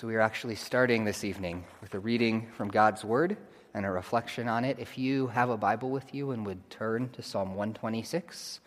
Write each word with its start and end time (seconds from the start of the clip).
So, 0.00 0.06
we 0.06 0.14
are 0.14 0.20
actually 0.20 0.54
starting 0.54 1.04
this 1.04 1.24
evening 1.24 1.62
with 1.82 1.92
a 1.92 1.98
reading 1.98 2.48
from 2.56 2.68
God's 2.68 3.04
Word 3.04 3.36
and 3.74 3.84
a 3.84 3.90
reflection 3.90 4.48
on 4.48 4.64
it. 4.64 4.78
If 4.78 4.96
you 4.96 5.26
have 5.26 5.50
a 5.50 5.58
Bible 5.58 5.90
with 5.90 6.14
you 6.14 6.30
and 6.30 6.46
would 6.46 6.70
turn 6.70 7.10
to 7.10 7.22
Psalm 7.22 7.50
126, 7.50 8.60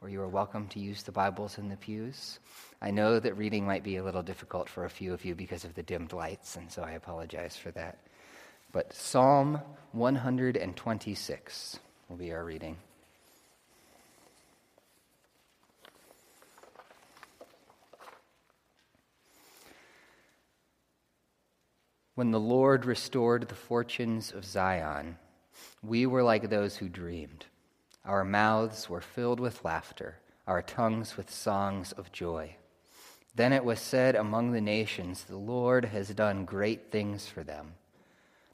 or 0.00 0.08
you 0.08 0.20
are 0.20 0.28
welcome 0.28 0.68
to 0.68 0.78
use 0.78 1.02
the 1.02 1.10
Bibles 1.10 1.58
in 1.58 1.68
the 1.68 1.76
pews. 1.76 2.38
I 2.80 2.92
know 2.92 3.18
that 3.18 3.36
reading 3.36 3.66
might 3.66 3.82
be 3.82 3.96
a 3.96 4.04
little 4.04 4.22
difficult 4.22 4.68
for 4.68 4.84
a 4.84 4.88
few 4.88 5.12
of 5.12 5.24
you 5.24 5.34
because 5.34 5.64
of 5.64 5.74
the 5.74 5.82
dimmed 5.82 6.12
lights, 6.12 6.54
and 6.54 6.70
so 6.70 6.84
I 6.84 6.92
apologize 6.92 7.56
for 7.56 7.72
that. 7.72 7.98
But 8.70 8.94
Psalm 8.94 9.60
126 9.90 11.80
will 12.08 12.16
be 12.16 12.30
our 12.30 12.44
reading. 12.44 12.76
When 22.18 22.32
the 22.32 22.40
Lord 22.40 22.84
restored 22.84 23.46
the 23.46 23.54
fortunes 23.54 24.32
of 24.32 24.44
Zion, 24.44 25.18
we 25.84 26.04
were 26.04 26.24
like 26.24 26.50
those 26.50 26.78
who 26.78 26.88
dreamed. 26.88 27.46
Our 28.04 28.24
mouths 28.24 28.90
were 28.90 29.00
filled 29.00 29.38
with 29.38 29.64
laughter, 29.64 30.16
our 30.44 30.60
tongues 30.60 31.16
with 31.16 31.30
songs 31.30 31.92
of 31.92 32.10
joy. 32.10 32.56
Then 33.36 33.52
it 33.52 33.64
was 33.64 33.78
said 33.78 34.16
among 34.16 34.50
the 34.50 34.60
nations, 34.60 35.22
The 35.22 35.36
Lord 35.36 35.84
has 35.84 36.08
done 36.08 36.44
great 36.44 36.90
things 36.90 37.28
for 37.28 37.44
them. 37.44 37.74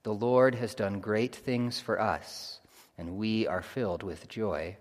The 0.03 0.13
Lord 0.13 0.57
has 0.57 0.75
done 0.75 1.01
great 1.01 1.35
things 1.35 1.81
for 1.81 1.99
us, 1.99 2.61
and 2.99 3.17
we 3.17 3.47
are 3.47 3.63
filled 3.63 4.03
with 4.03 4.29
joy. 4.29 4.77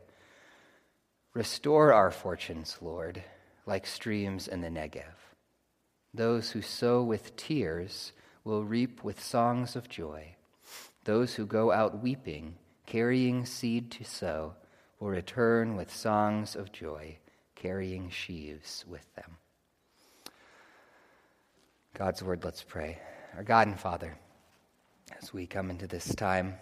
Restore 1.33 1.93
our 1.93 2.11
fortunes, 2.11 2.79
Lord, 2.81 3.23
like 3.65 3.87
streams 3.87 4.45
in 4.49 4.59
the 4.59 4.67
Negev. 4.67 5.31
Those 6.13 6.51
who 6.51 6.61
sow 6.61 7.01
with 7.01 7.37
tears, 7.37 8.11
will 8.43 8.63
reap 8.63 9.03
with 9.03 9.23
songs 9.23 9.75
of 9.75 9.89
joy. 9.89 10.35
Those 11.05 11.35
who 11.35 11.45
go 11.45 11.71
out 11.71 12.01
weeping, 12.01 12.55
carrying 12.85 13.45
seed 13.45 13.91
to 13.91 14.03
sow, 14.03 14.53
will 14.99 15.09
return 15.09 15.75
with 15.75 15.93
songs 15.93 16.55
of 16.55 16.71
joy, 16.71 17.17
carrying 17.55 18.09
sheaves 18.09 18.85
with 18.87 19.13
them. 19.15 19.37
God's 21.93 22.23
word, 22.23 22.43
let's 22.43 22.63
pray. 22.63 22.97
Our 23.35 23.43
God 23.43 23.67
and 23.67 23.79
Father, 23.79 24.17
as 25.21 25.33
we 25.33 25.45
come 25.45 25.69
into 25.69 25.87
this 25.87 26.15
time 26.15 26.55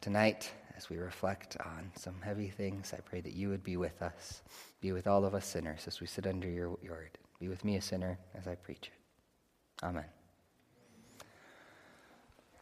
tonight, 0.00 0.50
as 0.76 0.90
we 0.90 0.96
reflect 0.96 1.56
on 1.64 1.90
some 1.96 2.20
heavy 2.22 2.48
things, 2.48 2.92
I 2.92 3.00
pray 3.00 3.20
that 3.20 3.34
you 3.34 3.48
would 3.48 3.62
be 3.62 3.76
with 3.76 4.02
us, 4.02 4.42
be 4.80 4.92
with 4.92 5.06
all 5.06 5.24
of 5.24 5.34
us 5.34 5.46
sinners 5.46 5.84
as 5.86 6.00
we 6.00 6.06
sit 6.06 6.26
under 6.26 6.48
your 6.48 6.70
word. 6.70 7.18
Be 7.38 7.48
with 7.48 7.64
me, 7.64 7.76
a 7.76 7.80
sinner, 7.80 8.18
as 8.34 8.46
I 8.46 8.54
preach 8.54 8.90
it. 8.92 9.84
Amen. 9.84 10.04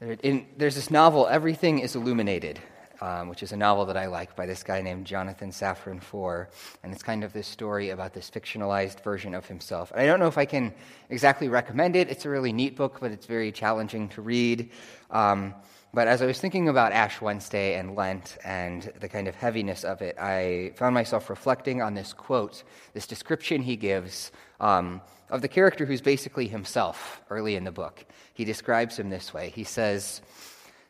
In, 0.03 0.47
there's 0.57 0.75
this 0.75 0.91
novel, 0.91 1.29
Everything 1.29 1.79
is 1.79 1.95
Illuminated, 1.95 2.59
um, 3.01 3.29
which 3.29 3.45
is 3.45 3.53
a 3.53 3.57
novel 3.57 3.87
that 3.87 3.97
I 3.97 4.07
like 4.07 4.35
by 4.35 4.47
this 4.47 4.65
guy 4.65 4.83
named 4.83 5.07
Jonathan 5.07 5.53
Safran 5.53 6.03
Foer. 6.03 6.49
And 6.83 6.93
it's 6.93 7.05
kind 7.05 7.23
of 7.23 7.33
this 7.33 7.47
story 7.47 7.91
about 7.91 8.13
this 8.13 8.29
fictionalized 8.29 9.05
version 9.05 9.33
of 9.33 9.47
himself. 9.47 9.93
And 9.93 10.01
I 10.01 10.07
don't 10.07 10.19
know 10.19 10.27
if 10.27 10.39
I 10.39 10.45
can 10.45 10.75
exactly 11.09 11.49
recommend 11.49 11.95
it. 11.95 12.11
It's 12.11 12.25
a 12.25 12.31
really 12.31 12.53
neat 12.53 12.75
book, 12.75 12.99
but 13.01 13.13
it's 13.13 13.27
very 13.27 13.53
challenging 13.53 14.09
to 14.09 14.23
read. 14.23 14.71
Um, 15.13 15.55
but 15.95 16.09
as 16.09 16.21
I 16.21 16.27
was 16.27 16.41
thinking 16.41 16.69
about 16.69 16.91
Ash 16.91 17.21
Wednesday 17.21 17.79
and 17.79 17.95
Lent 17.95 18.39
and 18.45 18.93
the 18.99 19.09
kind 19.09 19.29
of 19.29 19.37
heaviness 19.37 19.85
of 19.85 20.03
it, 20.03 20.19
I 20.19 20.73
found 20.75 20.95
myself 20.95 21.31
reflecting 21.31 21.81
on 21.81 21.95
this 21.95 22.13
quote, 22.13 22.65
this 22.93 23.07
description 23.07 23.63
he 23.63 23.77
gives 23.77 24.33
um, 24.59 25.01
of 25.33 25.41
the 25.41 25.49
character 25.49 25.87
who's 25.87 26.03
basically 26.03 26.47
himself 26.47 27.23
early 27.31 27.57
in 27.57 27.65
the 27.65 27.73
book. 27.73 28.05
He 28.35 28.45
describes 28.45 28.99
him 28.99 29.11
this 29.11 29.35
way 29.35 29.49
He 29.49 29.65
says, 29.65 30.21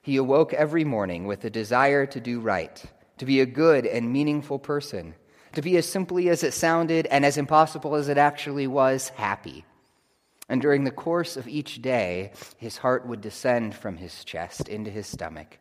He 0.02 0.16
awoke 0.16 0.52
every 0.52 0.84
morning 0.84 1.26
with 1.26 1.44
a 1.44 1.50
desire 1.50 2.04
to 2.06 2.20
do 2.20 2.40
right, 2.40 2.84
to 3.18 3.24
be 3.24 3.40
a 3.40 3.46
good 3.46 3.86
and 3.86 4.12
meaningful 4.12 4.58
person, 4.58 5.14
to 5.52 5.62
be 5.62 5.76
as 5.76 5.88
simply 5.88 6.28
as 6.28 6.42
it 6.42 6.54
sounded 6.54 7.06
and 7.06 7.24
as 7.24 7.38
impossible 7.38 7.94
as 7.94 8.08
it 8.08 8.18
actually 8.18 8.66
was, 8.66 9.10
happy. 9.10 9.64
And 10.48 10.60
during 10.60 10.84
the 10.84 10.90
course 10.90 11.36
of 11.36 11.46
each 11.46 11.80
day, 11.80 12.32
his 12.58 12.78
heart 12.78 13.06
would 13.06 13.20
descend 13.20 13.76
from 13.76 13.96
his 13.96 14.24
chest 14.24 14.68
into 14.68 14.90
his 14.90 15.06
stomach. 15.06 15.58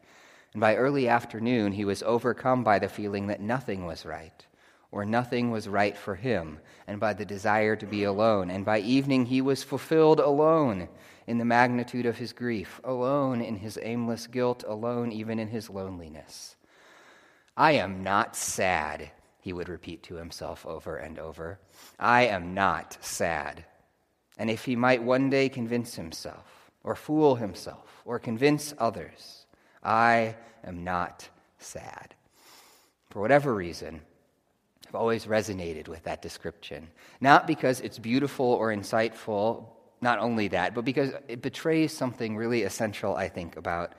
And 0.54 0.60
by 0.60 0.76
early 0.76 1.08
afternoon, 1.08 1.72
he 1.72 1.86
was 1.86 2.04
overcome 2.04 2.64
by 2.64 2.80
the 2.80 2.90
feeling 2.90 3.28
that 3.28 3.40
nothing 3.40 3.86
was 3.86 4.06
right 4.06 4.46
or 4.92 5.06
nothing 5.06 5.52
was 5.52 5.70
right 5.70 5.98
for 5.98 6.16
him, 6.16 6.60
and 6.86 7.00
by 7.00 7.14
the 7.14 7.26
desire 7.26 7.76
to 7.78 7.86
be 7.86 8.04
alone. 8.04 8.52
And 8.52 8.66
by 8.66 8.80
evening 8.80 9.26
he 9.26 9.42
was 9.42 9.64
fulfilled 9.64 10.20
alone 10.20 10.90
in 11.28 11.38
the 11.38 11.46
magnitude 11.46 12.06
of 12.06 12.18
his 12.18 12.34
grief, 12.34 12.82
alone 12.84 13.42
in 13.42 13.58
his 13.58 13.80
aimless 13.82 14.28
guilt, 14.28 14.64
alone 14.68 15.12
even 15.12 15.40
in 15.40 15.48
his 15.48 15.70
loneliness. 15.70 16.56
I 17.56 17.74
am 17.74 18.04
not 18.04 18.36
sad, 18.36 19.12
he 19.40 19.54
would 19.54 19.70
repeat 19.70 20.04
to 20.04 20.16
himself 20.16 20.66
over 20.66 20.98
and 20.98 21.18
over. 21.18 21.60
I 22.00 22.24
am 22.28 22.54
not 22.54 22.98
sad. 23.02 23.66
And 24.38 24.50
if 24.50 24.66
he 24.66 24.76
might 24.76 25.04
one 25.04 25.30
day 25.30 25.50
convince 25.50 25.96
himself, 25.96 26.72
or 26.84 26.96
fool 26.96 27.36
himself, 27.36 28.02
or 28.06 28.20
convince 28.20 28.74
others, 28.78 29.46
I 29.84 30.36
am 30.64 30.84
not 30.84 31.30
sad. 31.60 32.16
For 33.10 33.22
whatever 33.22 33.54
reason, 33.54 34.02
I've 34.92 34.96
always 34.96 35.26
resonated 35.26 35.88
with 35.88 36.04
that 36.04 36.22
description. 36.22 36.90
Not 37.22 37.48
because 37.48 37.80
it's 37.80 37.98
beautiful 37.98 38.48
or 38.48 38.74
insightful, 38.74 39.68
not 40.02 40.20
only 40.20 40.50
that, 40.50 40.76
but 40.76 40.84
because 40.84 41.14
it 41.30 41.42
betrays 41.42 41.94
something 41.94 42.36
really 42.36 42.64
essential, 42.64 43.16
I 43.16 43.30
think, 43.30 43.56
about 43.56 43.94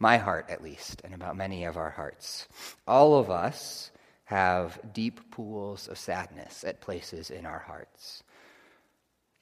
my 0.00 0.16
heart 0.16 0.46
at 0.50 0.60
least, 0.60 1.00
and 1.04 1.14
about 1.14 1.36
many 1.36 1.62
of 1.62 1.76
our 1.76 1.90
hearts. 1.90 2.48
All 2.88 3.14
of 3.14 3.30
us 3.30 3.92
have 4.24 4.80
deep 4.92 5.30
pools 5.30 5.86
of 5.86 5.96
sadness 5.96 6.64
at 6.64 6.80
places 6.80 7.30
in 7.30 7.46
our 7.46 7.60
hearts. 7.60 8.24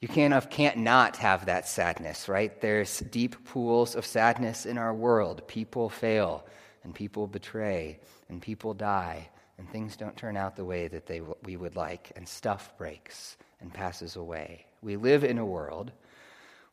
You 0.01 0.07
can't, 0.07 0.51
can't 0.51 0.77
not 0.77 1.17
have 1.17 1.47
that 1.47 1.67
sadness, 1.67 2.29
right? 2.29 2.61
There's 2.61 2.99
deep 2.99 3.43
pools 3.45 3.95
of 3.95 4.05
sadness 4.05 4.67
in 4.67 4.77
our 4.77 4.93
world. 4.93 5.47
People 5.47 5.89
fail, 5.89 6.45
and 6.83 6.93
people 6.93 7.25
betray, 7.25 7.99
and 8.29 8.39
people 8.39 8.75
die, 8.75 9.29
and 9.57 9.69
things 9.69 9.95
don't 9.95 10.17
turn 10.17 10.37
out 10.37 10.55
the 10.55 10.65
way 10.65 10.87
that 10.87 11.05
they, 11.05 11.21
we 11.43 11.57
would 11.57 11.75
like, 11.75 12.11
and 12.15 12.27
stuff 12.27 12.75
breaks 12.77 13.37
and 13.59 13.73
passes 13.73 14.15
away. 14.15 14.65
We 14.81 14.95
live 14.95 15.23
in 15.23 15.37
a 15.37 15.45
world 15.45 15.91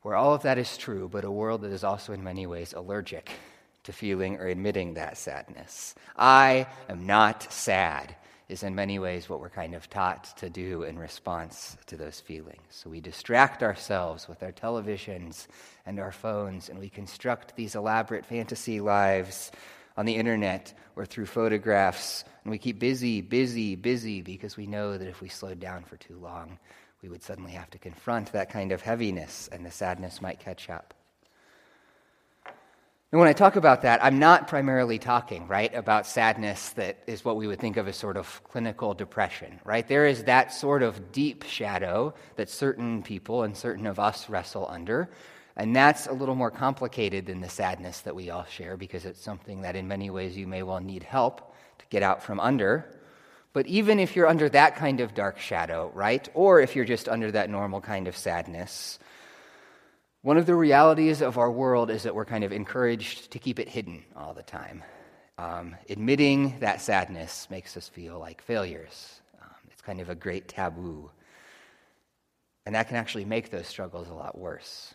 where 0.02 0.16
all 0.16 0.34
of 0.34 0.42
that 0.42 0.58
is 0.58 0.76
true, 0.76 1.08
but 1.10 1.24
a 1.24 1.30
world 1.30 1.62
that 1.62 1.72
is 1.72 1.84
also 1.84 2.12
in 2.12 2.22
many 2.22 2.46
ways 2.46 2.72
allergic 2.72 3.30
to 3.84 3.92
feeling 3.92 4.36
or 4.36 4.46
admitting 4.46 4.94
that 4.94 5.18
sadness. 5.18 5.94
I 6.16 6.66
am 6.88 7.06
not 7.06 7.52
sad 7.52 8.14
is 8.48 8.62
in 8.62 8.74
many 8.74 8.98
ways 8.98 9.28
what 9.28 9.40
we're 9.40 9.50
kind 9.50 9.74
of 9.74 9.90
taught 9.90 10.36
to 10.38 10.48
do 10.48 10.82
in 10.82 10.98
response 10.98 11.76
to 11.86 11.96
those 11.96 12.18
feelings. 12.18 12.62
So 12.70 12.88
we 12.88 13.00
distract 13.00 13.62
ourselves 13.62 14.26
with 14.26 14.42
our 14.42 14.52
televisions 14.52 15.46
and 15.84 16.00
our 16.00 16.12
phones, 16.12 16.70
and 16.70 16.78
we 16.78 16.88
construct 16.88 17.56
these 17.56 17.74
elaborate 17.74 18.24
fantasy 18.24 18.80
lives 18.80 19.52
on 19.98 20.06
the 20.06 20.14
internet 20.14 20.72
or 20.94 21.04
through 21.04 21.26
photographs. 21.26 22.24
And 22.44 22.52
we 22.52 22.58
keep 22.58 22.78
busy, 22.78 23.20
busy, 23.20 23.74
busy 23.74 24.22
because 24.22 24.56
we 24.56 24.68
know 24.68 24.96
that 24.96 25.08
if 25.08 25.20
we 25.20 25.28
slowed 25.28 25.58
down 25.58 25.82
for 25.82 25.96
too 25.96 26.16
long, 26.16 26.60
we 27.02 27.08
would 27.08 27.22
suddenly 27.22 27.52
have 27.52 27.68
to 27.70 27.78
confront 27.78 28.32
that 28.32 28.48
kind 28.48 28.70
of 28.70 28.80
heaviness 28.80 29.48
and 29.50 29.66
the 29.66 29.72
sadness 29.72 30.22
might 30.22 30.38
catch 30.38 30.70
up. 30.70 30.94
And 33.10 33.18
when 33.18 33.28
I 33.28 33.32
talk 33.32 33.56
about 33.56 33.82
that, 33.82 34.04
I'm 34.04 34.20
not 34.20 34.46
primarily 34.46 34.98
talking, 34.98 35.48
right, 35.48 35.74
about 35.74 36.06
sadness 36.06 36.68
that 36.70 36.98
is 37.06 37.24
what 37.24 37.36
we 37.36 37.48
would 37.48 37.58
think 37.58 37.76
of 37.76 37.88
as 37.88 37.96
sort 37.96 38.18
of 38.18 38.42
clinical 38.44 38.94
depression, 38.94 39.58
right? 39.64 39.86
There 39.88 40.06
is 40.06 40.24
that 40.24 40.52
sort 40.52 40.82
of 40.82 41.10
deep 41.10 41.42
shadow 41.42 42.14
that 42.36 42.50
certain 42.50 43.02
people 43.02 43.42
and 43.42 43.56
certain 43.56 43.86
of 43.86 43.98
us 43.98 44.28
wrestle 44.28 44.68
under, 44.70 45.08
and 45.58 45.74
that's 45.74 46.06
a 46.06 46.12
little 46.12 46.36
more 46.36 46.52
complicated 46.52 47.26
than 47.26 47.40
the 47.40 47.48
sadness 47.48 48.00
that 48.02 48.14
we 48.14 48.30
all 48.30 48.44
share 48.44 48.76
because 48.76 49.04
it's 49.04 49.20
something 49.20 49.62
that 49.62 49.74
in 49.74 49.88
many 49.88 50.08
ways 50.08 50.36
you 50.36 50.46
may 50.46 50.62
well 50.62 50.78
need 50.78 51.02
help 51.02 51.52
to 51.78 51.84
get 51.90 52.04
out 52.04 52.22
from 52.22 52.38
under. 52.38 52.88
But 53.52 53.66
even 53.66 53.98
if 53.98 54.14
you're 54.14 54.28
under 54.28 54.48
that 54.50 54.76
kind 54.76 55.00
of 55.00 55.14
dark 55.14 55.40
shadow, 55.40 55.90
right? 55.94 56.28
Or 56.32 56.60
if 56.60 56.76
you're 56.76 56.84
just 56.84 57.08
under 57.08 57.32
that 57.32 57.50
normal 57.50 57.80
kind 57.80 58.06
of 58.06 58.16
sadness, 58.16 59.00
one 60.22 60.36
of 60.36 60.46
the 60.46 60.54
realities 60.54 61.22
of 61.22 61.38
our 61.38 61.50
world 61.50 61.90
is 61.90 62.04
that 62.04 62.14
we're 62.14 62.24
kind 62.24 62.44
of 62.44 62.52
encouraged 62.52 63.32
to 63.32 63.40
keep 63.40 63.58
it 63.58 63.68
hidden 63.68 64.04
all 64.14 64.34
the 64.34 64.44
time. 64.44 64.84
Um, 65.38 65.74
admitting 65.88 66.60
that 66.60 66.82
sadness 66.82 67.48
makes 67.50 67.76
us 67.76 67.88
feel 67.88 68.20
like 68.20 68.42
failures. 68.42 69.20
Um, 69.42 69.50
it's 69.72 69.82
kind 69.82 70.00
of 70.00 70.08
a 70.08 70.14
great 70.14 70.46
taboo. 70.46 71.10
And 72.64 72.76
that 72.76 72.86
can 72.86 72.96
actually 72.96 73.24
make 73.24 73.50
those 73.50 73.66
struggles 73.66 74.08
a 74.08 74.14
lot 74.14 74.38
worse. 74.38 74.94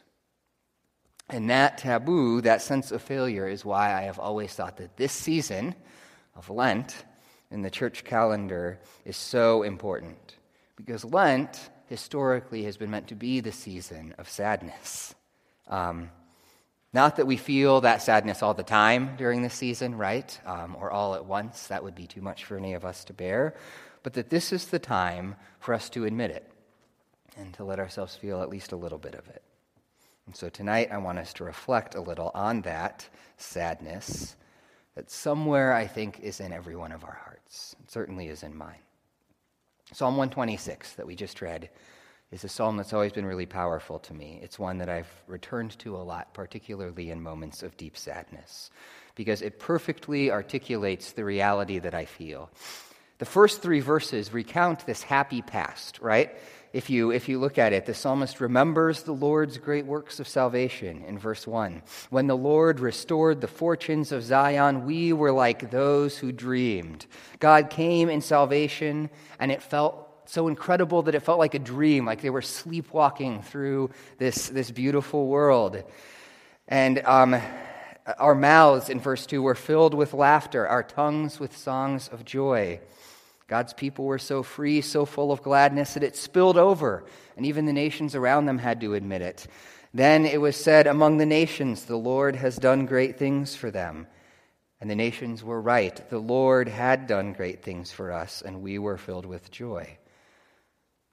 And 1.29 1.49
that 1.49 1.77
taboo, 1.77 2.41
that 2.41 2.61
sense 2.61 2.91
of 2.91 3.01
failure, 3.01 3.47
is 3.47 3.63
why 3.65 3.93
I 3.93 4.01
have 4.01 4.19
always 4.19 4.53
thought 4.53 4.77
that 4.77 4.97
this 4.97 5.13
season 5.13 5.75
of 6.35 6.49
Lent 6.49 7.05
in 7.49 7.61
the 7.61 7.69
church 7.69 8.03
calendar 8.03 8.79
is 9.05 9.15
so 9.15 9.63
important. 9.63 10.35
Because 10.75 11.05
Lent, 11.05 11.69
historically, 11.87 12.63
has 12.63 12.77
been 12.77 12.91
meant 12.91 13.07
to 13.07 13.15
be 13.15 13.39
the 13.39 13.51
season 13.51 14.13
of 14.17 14.27
sadness. 14.29 15.15
Um, 15.67 16.09
not 16.91 17.15
that 17.15 17.25
we 17.25 17.37
feel 17.37 17.81
that 17.81 18.01
sadness 18.01 18.43
all 18.43 18.53
the 18.53 18.63
time 18.63 19.15
during 19.17 19.41
this 19.41 19.53
season, 19.53 19.95
right? 19.95 20.39
Um, 20.45 20.75
or 20.79 20.91
all 20.91 21.15
at 21.15 21.25
once. 21.25 21.67
That 21.67 21.83
would 21.83 21.95
be 21.95 22.05
too 22.05 22.21
much 22.21 22.45
for 22.45 22.57
any 22.57 22.73
of 22.73 22.85
us 22.85 23.03
to 23.05 23.13
bear. 23.13 23.55
But 24.03 24.13
that 24.13 24.29
this 24.29 24.51
is 24.51 24.65
the 24.65 24.79
time 24.79 25.35
for 25.59 25.73
us 25.73 25.89
to 25.91 26.05
admit 26.05 26.31
it 26.31 26.51
and 27.37 27.53
to 27.55 27.63
let 27.63 27.79
ourselves 27.79 28.15
feel 28.15 28.41
at 28.41 28.49
least 28.49 28.73
a 28.73 28.75
little 28.75 28.99
bit 28.99 29.15
of 29.15 29.27
it. 29.29 29.41
And 30.25 30.35
so 30.35 30.49
tonight, 30.49 30.89
I 30.91 30.97
want 30.97 31.19
us 31.19 31.33
to 31.33 31.43
reflect 31.43 31.95
a 31.95 32.01
little 32.01 32.31
on 32.33 32.61
that 32.61 33.07
sadness 33.37 34.35
that 34.95 35.09
somewhere 35.09 35.73
I 35.73 35.87
think 35.87 36.19
is 36.19 36.39
in 36.39 36.53
every 36.53 36.75
one 36.75 36.91
of 36.91 37.03
our 37.03 37.19
hearts. 37.25 37.75
It 37.83 37.91
certainly 37.91 38.27
is 38.27 38.43
in 38.43 38.55
mine. 38.55 38.79
Psalm 39.91 40.17
126 40.17 40.93
that 40.93 41.07
we 41.07 41.15
just 41.15 41.41
read 41.41 41.69
is 42.31 42.43
a 42.43 42.49
psalm 42.49 42.77
that's 42.77 42.93
always 42.93 43.11
been 43.11 43.25
really 43.25 43.45
powerful 43.45 43.99
to 43.99 44.13
me. 44.13 44.39
It's 44.41 44.57
one 44.57 44.79
that 44.79 44.89
I've 44.89 45.11
returned 45.27 45.77
to 45.79 45.95
a 45.95 45.97
lot, 45.97 46.33
particularly 46.33 47.11
in 47.11 47.21
moments 47.21 47.61
of 47.61 47.77
deep 47.77 47.95
sadness, 47.95 48.71
because 49.13 49.43
it 49.43 49.59
perfectly 49.59 50.31
articulates 50.31 51.11
the 51.11 51.25
reality 51.25 51.77
that 51.79 51.93
I 51.93 52.05
feel. 52.05 52.49
The 53.19 53.25
first 53.25 53.61
three 53.61 53.81
verses 53.81 54.33
recount 54.33 54.85
this 54.85 55.03
happy 55.03 55.43
past, 55.43 55.99
right? 55.99 56.35
If 56.73 56.89
you, 56.89 57.11
if 57.11 57.29
you 57.29 57.39
look 57.39 57.59
at 57.59 57.71
it, 57.71 57.85
the 57.85 57.93
psalmist 57.93 58.41
remembers 58.41 59.03
the 59.03 59.11
Lord's 59.11 59.59
great 59.59 59.85
works 59.85 60.19
of 60.19 60.27
salvation 60.27 61.03
in 61.03 61.19
verse 61.19 61.45
1. 61.45 61.83
When 62.09 62.25
the 62.25 62.35
Lord 62.35 62.79
restored 62.79 63.41
the 63.41 63.47
fortunes 63.47 64.11
of 64.11 64.23
Zion, 64.23 64.83
we 64.83 65.13
were 65.13 65.31
like 65.31 65.69
those 65.69 66.17
who 66.17 66.31
dreamed. 66.31 67.05
God 67.39 67.69
came 67.69 68.09
in 68.09 68.21
salvation, 68.21 69.11
and 69.39 69.51
it 69.51 69.61
felt 69.61 70.09
so 70.25 70.47
incredible 70.47 71.03
that 71.03 71.13
it 71.13 71.19
felt 71.19 71.37
like 71.37 71.53
a 71.53 71.59
dream, 71.59 72.05
like 72.07 72.21
they 72.21 72.31
were 72.31 72.41
sleepwalking 72.41 73.43
through 73.43 73.91
this, 74.17 74.49
this 74.49 74.71
beautiful 74.71 75.27
world. 75.27 75.83
And 76.67 76.99
um, 77.05 77.39
our 78.17 78.33
mouths, 78.33 78.89
in 78.89 78.99
verse 78.99 79.27
2, 79.27 79.43
were 79.43 79.53
filled 79.53 79.93
with 79.93 80.15
laughter, 80.15 80.67
our 80.67 80.81
tongues 80.81 81.39
with 81.39 81.55
songs 81.55 82.07
of 82.07 82.25
joy. 82.25 82.79
God's 83.53 83.73
people 83.73 84.05
were 84.05 84.17
so 84.17 84.41
free, 84.41 84.81
so 84.81 85.05
full 85.05 85.31
of 85.31 85.43
gladness 85.43 85.93
that 85.93 86.01
it 86.01 86.15
spilled 86.15 86.57
over, 86.57 87.05
and 87.37 87.45
even 87.45 87.67
the 87.67 87.71
nations 87.71 88.15
around 88.15 88.47
them 88.47 88.57
had 88.57 88.81
to 88.81 88.95
admit 88.95 89.21
it. 89.21 89.45
Then 89.93 90.25
it 90.25 90.41
was 90.41 90.55
said 90.55 90.87
among 90.87 91.17
the 91.17 91.27
nations, 91.27 91.85
The 91.85 91.95
Lord 91.95 92.35
has 92.35 92.55
done 92.55 92.87
great 92.87 93.19
things 93.19 93.55
for 93.55 93.69
them. 93.69 94.07
And 94.81 94.89
the 94.89 94.95
nations 94.95 95.43
were 95.43 95.61
right. 95.61 95.95
The 96.09 96.17
Lord 96.17 96.67
had 96.67 97.05
done 97.05 97.33
great 97.33 97.61
things 97.61 97.91
for 97.91 98.11
us, 98.11 98.41
and 98.41 98.63
we 98.63 98.79
were 98.79 98.97
filled 98.97 99.27
with 99.27 99.51
joy. 99.51 99.99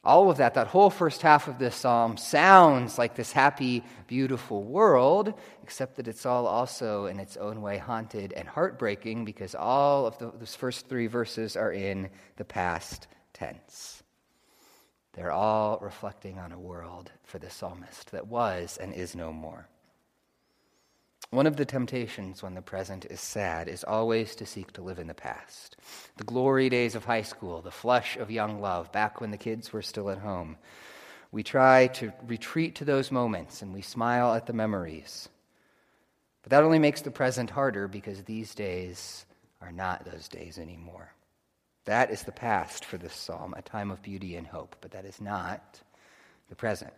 All 0.02 0.31
of 0.31 0.38
that, 0.38 0.55
that 0.55 0.69
whole 0.69 0.88
first 0.88 1.20
half 1.20 1.47
of 1.47 1.58
this 1.58 1.76
psalm 1.76 2.17
sounds 2.17 2.97
like 2.97 3.17
this 3.17 3.32
happy, 3.32 3.85
beautiful 4.06 4.62
world, 4.62 5.35
except 5.62 5.97
that 5.97 6.08
it's 6.08 6.25
all 6.25 6.47
also 6.47 7.05
in 7.05 7.20
its 7.20 7.37
own 7.37 7.61
way 7.61 7.76
haunted 7.76 8.32
and 8.32 8.49
heartbreaking 8.49 9.26
because 9.26 9.55
all 9.55 10.06
of 10.06 10.17
the, 10.17 10.32
those 10.38 10.55
first 10.55 10.88
three 10.88 11.06
verses 11.06 11.55
are 11.55 11.73
in 11.73 12.08
the 12.37 12.47
past 12.47 13.08
tense. 13.35 14.02
They're 15.12 15.32
all 15.32 15.79
reflecting 15.82 16.38
on 16.38 16.52
a 16.52 16.58
world 16.58 17.12
for 17.25 17.38
the 17.38 17.50
psalmist 17.50 18.11
that 18.12 18.26
was 18.26 18.79
and 18.79 18.94
is 18.94 19.14
no 19.14 19.35
more. 19.35 19.69
One 21.28 21.46
of 21.46 21.56
the 21.56 21.64
temptations 21.64 22.43
when 22.43 22.55
the 22.55 22.62
present 22.62 23.05
is 23.05 23.20
sad 23.20 23.69
is 23.69 23.84
always 23.84 24.34
to 24.37 24.46
seek 24.46 24.72
to 24.72 24.82
live 24.82 24.99
in 24.99 25.06
the 25.06 25.14
past. 25.14 25.76
The 26.17 26.25
glory 26.25 26.69
days 26.69 26.96
of 26.96 27.05
high 27.05 27.22
school, 27.22 27.61
the 27.61 27.70
flush 27.70 28.17
of 28.17 28.32
young 28.32 28.61
love, 28.61 28.90
back 28.90 29.20
when 29.20 29.31
the 29.31 29.37
kids 29.37 29.72
were 29.72 29.82
still 29.82 30.11
at 30.11 30.19
home. 30.19 30.56
We 31.31 31.44
try 31.44 31.87
to 31.88 32.12
retreat 32.26 32.75
to 32.76 32.84
those 32.84 33.12
moments 33.12 33.62
and 33.62 33.72
we 33.72 33.82
smile 33.82 34.34
at 34.34 34.46
the 34.46 34.52
memories. 34.52 35.28
But 36.43 36.50
that 36.50 36.64
only 36.64 36.81
makes 36.81 37.02
the 37.02 37.12
present 37.12 37.50
harder 37.50 37.87
because 37.87 38.25
these 38.25 38.55
days 38.55 39.25
are 39.61 39.70
not 39.70 40.05
those 40.05 40.26
days 40.26 40.58
anymore. 40.58 41.12
That 41.84 42.11
is 42.11 42.23
the 42.23 42.32
past 42.32 42.84
for 42.84 42.99
this 42.99 43.14
psalm, 43.14 43.55
a 43.56 43.62
time 43.62 43.90
of 43.90 44.02
beauty 44.02 44.37
and 44.37 44.46
hope, 44.46 44.75
but 44.81 44.90
that 44.93 45.05
is 45.05 45.20
not 45.20 45.81
the 46.49 46.56
present. 46.56 46.93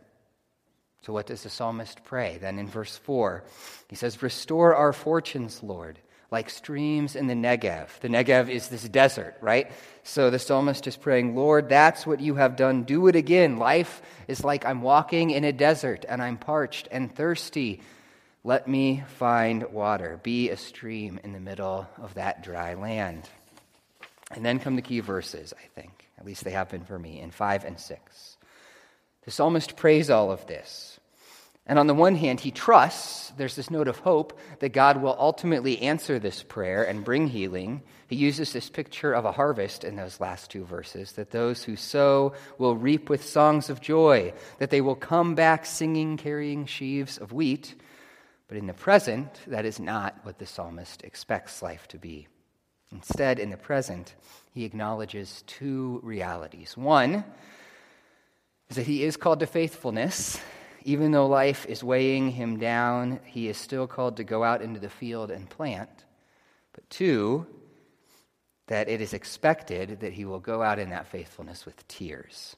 So, 1.05 1.13
what 1.13 1.27
does 1.27 1.43
the 1.43 1.51
psalmist 1.51 2.05
pray? 2.05 2.39
Then 2.41 2.59
in 2.59 2.69
verse 2.69 2.97
4, 2.97 3.43
he 3.89 3.97
says, 3.97 4.23
Restore 4.23 4.77
our 4.77 4.93
fortunes, 4.93 5.63
Lord, 5.63 5.99
like 6.31 6.49
streams 6.49 7.17
in 7.17 7.27
the 7.27 7.35
Negev. 7.35 7.89
The 8.01 8.09
Negev 8.09 8.49
is 8.49 8.69
this 8.69 8.89
desert, 8.89 9.37
right? 9.41 9.71
So 10.03 10.31
the 10.31 10.39
psalmist 10.39 10.87
is 10.87 10.97
praying, 10.97 11.37
Lord, 11.37 11.69
that's 11.69 12.07
what 12.07 12.21
you 12.21 12.37
have 12.37 12.57
done. 12.57 12.85
Do 12.85 13.07
it 13.09 13.17
again. 13.17 13.59
Life 13.59 14.01
is 14.27 14.43
like 14.43 14.65
I'm 14.65 14.81
walking 14.81 15.31
in 15.31 15.45
a 15.45 15.53
desert 15.53 16.05
and 16.09 16.23
I'm 16.23 16.39
parched 16.39 16.89
and 16.91 17.15
thirsty. 17.15 17.83
Let 18.45 18.67
me 18.67 19.05
find 19.19 19.73
water. 19.73 20.19
Be 20.23 20.51
a 20.51 20.57
stream 20.57 21.21
in 21.23 21.33
the 21.33 21.41
middle 21.41 21.87
of 22.01 22.15
that 22.15 22.43
dry 22.43 22.75
land. 22.75 23.29
And 24.31 24.45
then 24.45 24.59
come 24.59 24.77
the 24.77 24.83
key 24.83 25.01
verses, 25.01 25.53
I 25.57 25.81
think. 25.81 26.09
At 26.19 26.25
least 26.25 26.45
they 26.45 26.53
have 26.53 26.71
been 26.71 26.85
for 26.85 26.99
me, 26.99 27.21
in 27.21 27.31
5 27.31 27.65
and 27.65 27.79
6. 27.79 28.37
The 29.25 29.31
psalmist 29.31 29.77
prays 29.77 30.11
all 30.11 30.33
of 30.33 30.47
this. 30.47 30.99
And 31.65 31.79
on 31.79 31.87
the 31.87 31.95
one 31.95 32.17
hand, 32.17 32.41
he 32.41 32.51
trusts, 32.51 33.31
there's 33.37 33.55
this 33.55 33.71
note 33.71 33.87
of 33.87 33.99
hope 33.99 34.39
that 34.59 34.73
God 34.73 35.01
will 35.01 35.17
ultimately 35.17 35.81
answer 35.81 36.19
this 36.19 36.43
prayer 36.43 36.83
and 36.83 37.05
bring 37.05 37.29
healing. 37.29 37.83
He 38.09 38.17
uses 38.17 38.53
this 38.53 38.69
picture 38.69 39.13
of 39.13 39.25
a 39.25 39.33
harvest 39.33 39.85
in 39.85 39.95
those 39.95 40.19
last 40.19 40.51
two 40.51 40.65
verses 40.65 41.13
that 41.13 41.31
those 41.31 41.63
who 41.63 41.77
sow 41.77 42.35
will 42.59 42.75
reap 42.77 43.09
with 43.09 43.25
songs 43.25 43.71
of 43.71 43.81
joy, 43.81 44.35
that 44.59 44.71
they 44.71 44.81
will 44.81 44.97
come 44.97 45.37
back 45.37 45.65
singing, 45.65 46.17
carrying 46.17 46.67
sheaves 46.67 47.17
of 47.17 47.33
wheat. 47.33 47.77
But 48.49 48.57
in 48.57 48.67
the 48.67 48.75
present, 48.75 49.29
that 49.47 49.65
is 49.65 49.79
not 49.79 50.19
what 50.25 50.39
the 50.39 50.47
psalmist 50.47 51.05
expects 51.05 51.63
life 51.63 51.87
to 51.89 51.97
be. 51.97 52.27
Instead, 52.91 53.39
in 53.39 53.51
the 53.51 53.57
present, 53.57 54.17
he 54.53 54.65
acknowledges 54.65 55.45
two 55.47 56.01
realities. 56.03 56.77
One 56.77 57.25
is 58.73 58.77
that 58.77 58.87
he 58.87 59.05
is 59.05 59.17
called 59.17 59.41
to 59.41 59.47
faithfulness 59.47 60.41
even 60.85 61.13
though 61.13 61.27
life 61.27 61.67
is 61.67 61.85
weighing 61.85 62.31
him 62.31 62.59
down, 62.59 63.21
he 63.25 63.49
is 63.49 63.57
still 63.57 63.87
called 63.87 64.17
to 64.17 64.25
go 64.25 64.43
out 64.43 64.63
into 64.63 64.81
the 64.81 64.89
field 64.89 65.31
and 65.31 65.49
plant. 65.49 65.91
But 66.73 66.89
two, 66.91 67.47
that 68.67 68.89
it 68.89 69.01
is 69.01 69.13
expected 69.13 70.01
that 70.01 70.13
he 70.13 70.25
will 70.25 70.41
go 70.41 70.63
out 70.63 70.79
in 70.79 70.91
that 70.91 71.07
faithfulness 71.07 71.67
with 71.67 71.87
tears. 71.89 72.57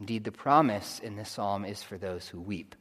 Indeed, 0.00 0.24
the 0.24 0.32
promise 0.32 1.00
in 1.00 1.16
this 1.16 1.30
psalm 1.30 1.64
is 1.64 1.82
for 1.82 1.98
those 1.98 2.28
who 2.28 2.40
weep. 2.40 2.74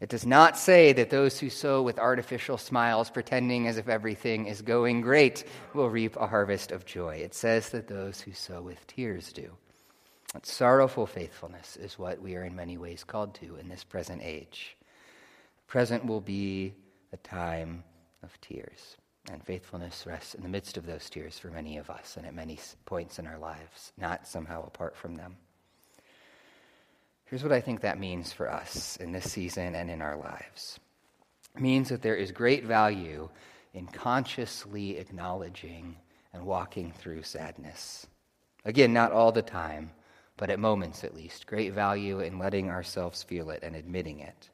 It 0.00 0.08
does 0.08 0.26
not 0.26 0.58
say 0.58 0.92
that 0.94 1.10
those 1.10 1.38
who 1.38 1.50
sow 1.50 1.82
with 1.82 1.98
artificial 1.98 2.58
smiles, 2.58 3.10
pretending 3.10 3.66
as 3.66 3.76
if 3.76 3.88
everything 3.88 4.46
is 4.46 4.62
going 4.62 5.00
great, 5.00 5.44
will 5.74 5.90
reap 5.90 6.16
a 6.16 6.26
harvest 6.26 6.72
of 6.72 6.86
joy. 6.86 7.16
It 7.16 7.34
says 7.34 7.70
that 7.70 7.86
those 7.86 8.20
who 8.20 8.32
sow 8.32 8.62
with 8.62 8.86
tears 8.86 9.32
do. 9.32 9.56
That 10.32 10.46
sorrowful 10.46 11.06
faithfulness 11.06 11.76
is 11.76 11.98
what 11.98 12.20
we 12.20 12.36
are 12.36 12.44
in 12.44 12.54
many 12.54 12.78
ways 12.78 13.02
called 13.02 13.34
to 13.36 13.56
in 13.56 13.68
this 13.68 13.82
present 13.82 14.22
age. 14.22 14.76
Present 15.66 16.04
will 16.04 16.20
be 16.20 16.72
a 17.12 17.16
time 17.16 17.82
of 18.22 18.40
tears, 18.40 18.96
and 19.30 19.44
faithfulness 19.44 20.04
rests 20.06 20.34
in 20.34 20.42
the 20.42 20.48
midst 20.48 20.76
of 20.76 20.86
those 20.86 21.10
tears 21.10 21.38
for 21.38 21.48
many 21.48 21.78
of 21.78 21.90
us 21.90 22.16
and 22.16 22.24
at 22.26 22.34
many 22.34 22.58
points 22.84 23.18
in 23.18 23.26
our 23.26 23.38
lives, 23.38 23.92
not 23.98 24.26
somehow 24.26 24.64
apart 24.64 24.96
from 24.96 25.16
them. 25.16 25.36
Here's 27.24 27.42
what 27.42 27.52
I 27.52 27.60
think 27.60 27.80
that 27.80 27.98
means 27.98 28.32
for 28.32 28.50
us 28.50 28.96
in 28.96 29.12
this 29.12 29.30
season 29.30 29.74
and 29.74 29.90
in 29.90 30.02
our 30.02 30.16
lives. 30.16 30.78
It 31.56 31.60
means 31.60 31.88
that 31.88 32.02
there 32.02 32.16
is 32.16 32.32
great 32.32 32.64
value 32.64 33.28
in 33.74 33.86
consciously 33.86 34.96
acknowledging 34.96 35.96
and 36.32 36.44
walking 36.44 36.92
through 36.92 37.22
sadness. 37.22 38.06
Again, 38.64 38.92
not 38.92 39.12
all 39.12 39.32
the 39.32 39.42
time, 39.42 39.90
but 40.40 40.48
at 40.48 40.58
moments 40.58 41.04
at 41.04 41.14
least, 41.14 41.46
great 41.46 41.74
value 41.74 42.20
in 42.20 42.38
letting 42.38 42.70
ourselves 42.70 43.22
feel 43.22 43.50
it 43.50 43.62
and 43.62 43.76
admitting 43.76 44.20
it. 44.20 44.48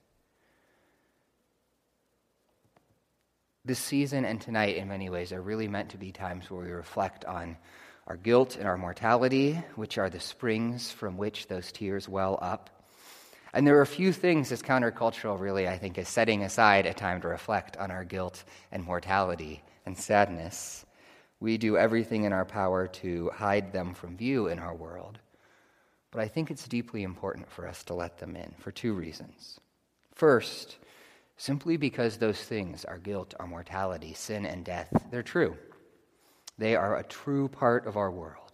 This 3.64 3.78
season 3.78 4.24
and 4.24 4.40
tonight, 4.40 4.78
in 4.78 4.88
many 4.88 5.10
ways, 5.10 5.32
are 5.32 5.40
really 5.40 5.68
meant 5.68 5.90
to 5.90 5.96
be 5.96 6.10
times 6.10 6.50
where 6.50 6.64
we 6.64 6.72
reflect 6.72 7.24
on 7.24 7.56
our 8.08 8.16
guilt 8.16 8.56
and 8.56 8.66
our 8.66 8.76
mortality, 8.76 9.62
which 9.76 9.96
are 9.96 10.10
the 10.10 10.18
springs 10.18 10.90
from 10.90 11.16
which 11.16 11.46
those 11.46 11.70
tears 11.70 12.08
well 12.08 12.36
up. 12.42 12.84
And 13.52 13.64
there 13.64 13.78
are 13.78 13.82
a 13.82 13.86
few 13.86 14.12
things 14.12 14.50
as 14.50 14.62
countercultural, 14.62 15.38
really, 15.38 15.68
I 15.68 15.78
think, 15.78 15.98
as 15.98 16.08
setting 16.08 16.42
aside 16.42 16.86
a 16.86 16.94
time 16.94 17.20
to 17.20 17.28
reflect 17.28 17.76
on 17.76 17.92
our 17.92 18.02
guilt 18.02 18.42
and 18.72 18.82
mortality 18.82 19.62
and 19.86 19.96
sadness. 19.96 20.84
We 21.38 21.58
do 21.58 21.76
everything 21.76 22.24
in 22.24 22.32
our 22.32 22.44
power 22.44 22.88
to 22.88 23.30
hide 23.32 23.72
them 23.72 23.94
from 23.94 24.16
view 24.16 24.48
in 24.48 24.58
our 24.58 24.74
world. 24.74 25.20
But 26.10 26.20
I 26.20 26.28
think 26.28 26.50
it's 26.50 26.68
deeply 26.68 27.02
important 27.02 27.50
for 27.50 27.66
us 27.66 27.84
to 27.84 27.94
let 27.94 28.18
them 28.18 28.36
in 28.36 28.54
for 28.58 28.70
two 28.70 28.94
reasons. 28.94 29.60
First, 30.14 30.76
simply 31.36 31.76
because 31.76 32.16
those 32.16 32.40
things 32.40 32.84
our 32.84 32.98
guilt, 32.98 33.34
our 33.38 33.46
mortality, 33.46 34.14
sin, 34.14 34.46
and 34.46 34.64
death 34.64 35.06
they're 35.10 35.22
true. 35.22 35.56
They 36.58 36.74
are 36.74 36.96
a 36.96 37.02
true 37.02 37.48
part 37.48 37.86
of 37.86 37.96
our 37.96 38.10
world. 38.10 38.46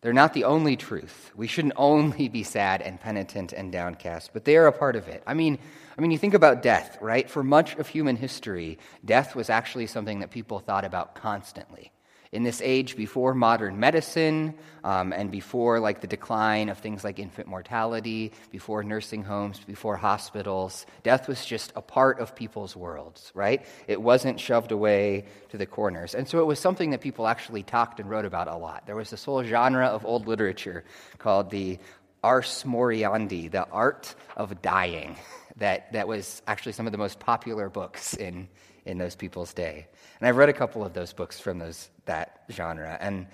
They're 0.00 0.12
not 0.12 0.34
the 0.34 0.44
only 0.44 0.76
truth. 0.76 1.30
We 1.36 1.46
shouldn't 1.46 1.74
only 1.76 2.28
be 2.28 2.42
sad 2.42 2.82
and 2.82 3.00
penitent 3.00 3.52
and 3.52 3.70
downcast, 3.70 4.30
but 4.32 4.44
they 4.44 4.56
are 4.56 4.66
a 4.66 4.72
part 4.72 4.96
of 4.96 5.08
it. 5.08 5.22
I 5.26 5.34
mean, 5.34 5.58
I 5.96 6.00
mean, 6.00 6.10
you 6.10 6.18
think 6.18 6.34
about 6.34 6.62
death, 6.62 6.98
right? 7.00 7.28
For 7.30 7.42
much 7.42 7.76
of 7.76 7.88
human 7.88 8.16
history, 8.16 8.78
death 9.04 9.34
was 9.34 9.50
actually 9.50 9.86
something 9.86 10.20
that 10.20 10.30
people 10.30 10.58
thought 10.58 10.84
about 10.84 11.14
constantly 11.14 11.92
in 12.32 12.42
this 12.42 12.60
age 12.62 12.96
before 12.96 13.34
modern 13.34 13.78
medicine 13.78 14.54
um, 14.84 15.12
and 15.12 15.30
before 15.30 15.80
like 15.80 16.00
the 16.00 16.06
decline 16.06 16.68
of 16.68 16.78
things 16.78 17.04
like 17.04 17.18
infant 17.18 17.48
mortality 17.48 18.32
before 18.50 18.82
nursing 18.82 19.22
homes 19.22 19.60
before 19.60 19.96
hospitals 19.96 20.86
death 21.02 21.28
was 21.28 21.44
just 21.44 21.72
a 21.76 21.82
part 21.82 22.18
of 22.18 22.34
people's 22.34 22.74
worlds 22.76 23.32
right? 23.34 23.64
It 23.86 24.00
wasn't 24.00 24.40
shoved 24.40 24.72
away 24.72 25.26
to 25.50 25.58
the 25.58 25.66
corners. 25.66 26.14
And 26.14 26.28
so 26.28 26.40
it 26.40 26.46
was 26.46 26.58
something 26.58 26.90
that 26.90 27.00
people 27.00 27.26
actually 27.26 27.62
talked 27.62 28.00
and 28.00 28.08
wrote 28.08 28.24
about 28.24 28.48
a 28.48 28.56
lot. 28.56 28.86
There 28.86 28.96
was 28.96 29.10
this 29.10 29.24
whole 29.24 29.42
genre 29.44 29.86
of 29.86 30.04
old 30.04 30.26
literature 30.26 30.84
called 31.18 31.50
the 31.50 31.78
ars 32.24 32.64
moriendi 32.64 33.50
the 33.50 33.68
art 33.68 34.14
of 34.36 34.60
dying 34.62 35.16
that, 35.56 35.92
that 35.92 36.08
was 36.08 36.42
actually 36.46 36.72
some 36.72 36.86
of 36.86 36.92
the 36.92 36.98
most 36.98 37.18
popular 37.18 37.68
books 37.68 38.14
in, 38.14 38.48
in 38.84 38.98
those 38.98 39.14
people's 39.14 39.52
day. 39.54 39.86
And 40.18 40.28
I've 40.28 40.36
read 40.36 40.48
a 40.48 40.54
couple 40.54 40.84
of 40.84 40.92
those 40.92 41.12
books 41.12 41.38
from 41.38 41.58
those, 41.58 41.90
that 42.06 42.42
genre. 42.50 42.96
And, 43.00 43.26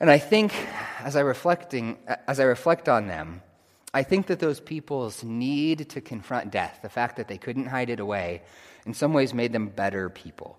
and 0.00 0.10
I 0.10 0.18
think 0.18 0.52
as 1.00 1.16
I, 1.16 1.20
reflecting, 1.20 1.98
as 2.26 2.40
I 2.40 2.44
reflect 2.44 2.88
on 2.88 3.06
them, 3.06 3.42
I 3.94 4.02
think 4.02 4.26
that 4.26 4.40
those 4.40 4.60
people's 4.60 5.24
need 5.24 5.88
to 5.90 6.00
confront 6.00 6.50
death, 6.50 6.80
the 6.82 6.88
fact 6.88 7.16
that 7.16 7.28
they 7.28 7.38
couldn't 7.38 7.66
hide 7.66 7.88
it 7.88 8.00
away, 8.00 8.42
in 8.84 8.92
some 8.92 9.12
ways 9.12 9.32
made 9.32 9.52
them 9.52 9.68
better 9.68 10.10
people. 10.10 10.58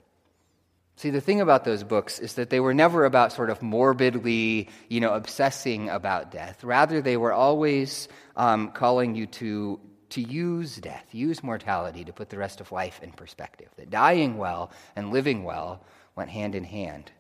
See, 0.95 1.11
the 1.11 1.21
thing 1.21 1.41
about 1.41 1.63
those 1.63 1.83
books 1.83 2.17
is 2.17 2.33
that 2.33 2.49
they 2.49 2.59
were 2.59 2.73
never 2.73 3.05
about 3.05 3.31
sort 3.31 3.51
of 3.51 3.61
morbidly, 3.61 4.69
you 4.89 4.99
know, 4.99 5.13
obsessing 5.13 5.89
about 5.89 6.31
death. 6.31 6.63
Rather, 6.63 7.03
they 7.03 7.17
were 7.17 7.31
always 7.31 8.07
um, 8.35 8.71
calling 8.71 9.13
you 9.13 9.27
to 9.27 9.79
to 10.09 10.21
use 10.21 10.77
death, 10.77 11.05
use 11.11 11.43
mortality 11.43 12.05
to 12.05 12.13
put 12.13 12.29
the 12.29 12.37
rest 12.37 12.61
of 12.61 12.71
life 12.71 12.99
in 13.03 13.11
perspective. 13.11 13.67
That 13.77 13.89
dying 13.89 14.37
well 14.37 14.71
and 14.95 15.11
living 15.11 15.43
well 15.43 15.83
went 16.17 16.29
hand 16.31 16.55
in 16.55 16.63
hand. 16.63 17.11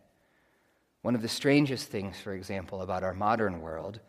One 1.03 1.15
of 1.15 1.21
the 1.21 1.29
strangest 1.29 1.87
things, 1.87 2.19
for 2.19 2.33
example, 2.33 2.81
about 2.81 3.03
our 3.03 3.13
modern 3.13 3.61
world 3.61 3.99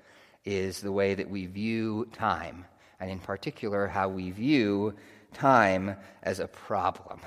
is 0.45 0.81
the 0.81 0.91
way 0.91 1.15
that 1.15 1.29
we 1.29 1.47
view 1.47 2.09
time, 2.13 2.65
and 2.99 3.11
in 3.11 3.21
particular, 3.21 3.87
how 3.87 4.09
we 4.09 4.31
view 4.31 4.95
time 5.35 5.95
as 6.23 6.41
a 6.41 6.49
problem. 6.49 7.21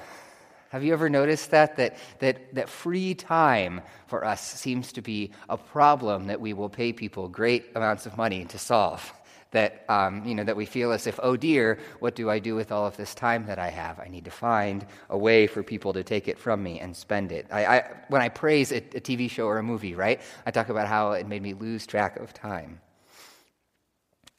Have 0.69 0.83
you 0.83 0.91
ever 0.93 1.09
noticed 1.09 1.51
that? 1.51 1.75
That, 1.77 1.97
that? 2.19 2.55
that 2.55 2.67
free 2.67 3.13
time 3.13 3.81
for 4.07 4.25
us 4.25 4.41
seems 4.41 4.91
to 4.93 5.01
be 5.01 5.31
a 5.47 5.57
problem 5.57 6.27
that 6.27 6.41
we 6.41 6.53
will 6.53 6.69
pay 6.69 6.91
people 6.91 7.27
great 7.27 7.69
amounts 7.75 8.05
of 8.05 8.17
money 8.17 8.45
to 8.45 8.57
solve 8.57 9.13
that, 9.51 9.85
um, 9.89 10.25
you 10.25 10.33
know, 10.33 10.43
that 10.43 10.55
we 10.55 10.65
feel 10.65 10.91
as 10.91 11.07
if, 11.07 11.19
oh 11.21 11.35
dear, 11.35 11.77
what 11.99 12.15
do 12.15 12.29
I 12.29 12.39
do 12.39 12.55
with 12.55 12.71
all 12.71 12.85
of 12.85 12.97
this 12.97 13.13
time 13.13 13.45
that 13.45 13.59
I 13.59 13.69
have? 13.69 13.99
I 13.99 14.07
need 14.07 14.25
to 14.25 14.31
find 14.31 14.85
a 15.09 15.17
way 15.17 15.47
for 15.47 15.61
people 15.61 15.93
to 15.93 16.03
take 16.03 16.27
it 16.27 16.39
from 16.39 16.63
me 16.63 16.79
and 16.79 16.95
spend 16.95 17.31
it. 17.31 17.47
I, 17.51 17.65
I, 17.65 17.83
when 18.07 18.21
I 18.21 18.29
praise 18.29 18.71
a, 18.71 18.77
a 18.77 19.01
TV 19.01 19.29
show 19.29 19.45
or 19.45 19.57
a 19.57 19.63
movie, 19.63 19.93
right, 19.93 20.21
I 20.45 20.51
talk 20.51 20.69
about 20.69 20.87
how 20.87 21.11
it 21.11 21.27
made 21.27 21.41
me 21.41 21.53
lose 21.53 21.85
track 21.85 22.17
of 22.17 22.33
time. 22.33 22.79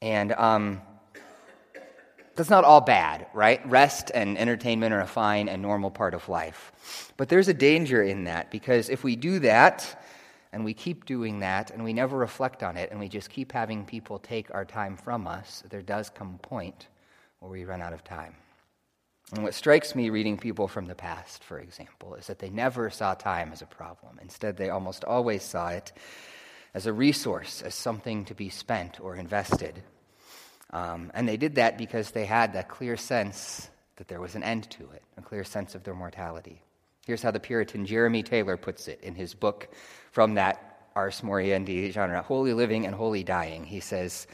And 0.00 0.33
um, 0.33 0.81
that's 2.35 2.50
not 2.50 2.64
all 2.64 2.81
bad, 2.81 3.26
right? 3.35 3.61
Rest 3.69 4.11
and 4.14 4.38
entertainment 4.38 4.95
are 4.95 5.00
a 5.00 5.07
fine 5.07 5.49
and 5.49 5.61
normal 5.61 5.90
part 5.90 6.14
of 6.14 6.28
life. 6.28 7.12
But 7.16 7.28
there's 7.28 7.49
a 7.49 7.54
danger 7.54 8.02
in 8.02 8.25
that 8.25 8.50
because 8.50 8.88
if 8.88 9.04
we 9.04 9.16
do 9.16 9.38
that, 9.40 10.02
and 10.53 10.65
we 10.65 10.75
keep 10.75 11.07
doing 11.07 11.41
that 11.41 11.71
and 11.71 11.83
we 11.83 11.93
never 11.93 12.17
reflect 12.17 12.63
on 12.63 12.77
it 12.77 12.91
and 12.91 13.01
we 13.01 13.09
just 13.09 13.31
keep 13.31 13.53
having 13.53 13.85
people 13.85 14.19
take 14.19 14.55
our 14.55 14.65
time 14.65 14.97
from 14.97 15.27
us, 15.27 15.63
there 15.71 15.83
does 15.83 16.11
come 16.11 16.35
a 16.35 16.47
point 16.47 16.89
where 17.39 17.51
we 17.51 17.65
run 17.65 17.81
out 17.81 17.93
of 17.93 18.05
time. 18.05 18.35
And 19.33 19.43
what 19.43 19.55
strikes 19.55 19.95
me 19.95 20.11
reading 20.11 20.37
people 20.37 20.69
from 20.69 20.87
the 20.87 20.95
past, 20.95 21.43
for 21.43 21.59
example, 21.59 22.15
is 22.17 22.27
that 22.27 22.39
they 22.39 22.51
never 22.51 22.91
saw 22.91 23.15
time 23.15 23.51
as 23.53 23.63
a 23.63 23.67
problem. 23.67 24.19
Instead, 24.21 24.59
they 24.59 24.69
almost 24.69 25.05
always 25.05 25.43
saw 25.43 25.69
it 25.69 25.93
as 26.75 26.87
a 26.87 26.93
resource, 26.93 27.63
as 27.63 27.75
something 27.75 28.27
to 28.27 28.35
be 28.35 28.51
spent 28.51 29.01
or 29.01 29.17
invested. 29.17 29.83
Um, 30.71 31.11
and 31.15 31.27
they 31.27 31.39
did 31.39 31.55
that 31.55 31.79
because 31.79 32.11
they 32.11 32.27
had 32.27 32.53
that 32.53 32.69
clear 32.69 32.97
sense 32.97 33.71
that 33.97 34.09
there 34.09 34.21
was 34.21 34.35
an 34.35 34.43
end 34.43 34.71
to 34.71 34.91
it, 34.91 35.03
a 35.17 35.23
clear 35.23 35.45
sense 35.45 35.75
of 35.75 35.83
their 35.85 35.95
mortality. 35.95 36.63
Here's 37.07 37.23
how 37.23 37.33
the 37.33 37.41
Puritan 37.41 37.85
Jeremy 37.85 38.23
Taylor 38.23 38.57
puts 38.57 38.87
it 38.87 39.01
in 39.03 39.15
his 39.15 39.35
book 39.35 39.75
from 40.13 40.35
that 40.35 40.87
ars 40.95 41.21
moriendi 41.23 41.91
genre, 41.93 42.23
holy 42.23 42.53
living 42.53 42.87
and 42.87 42.95
holy 42.95 43.25
dying. 43.25 43.65
He 43.65 43.81
says, 43.81 44.27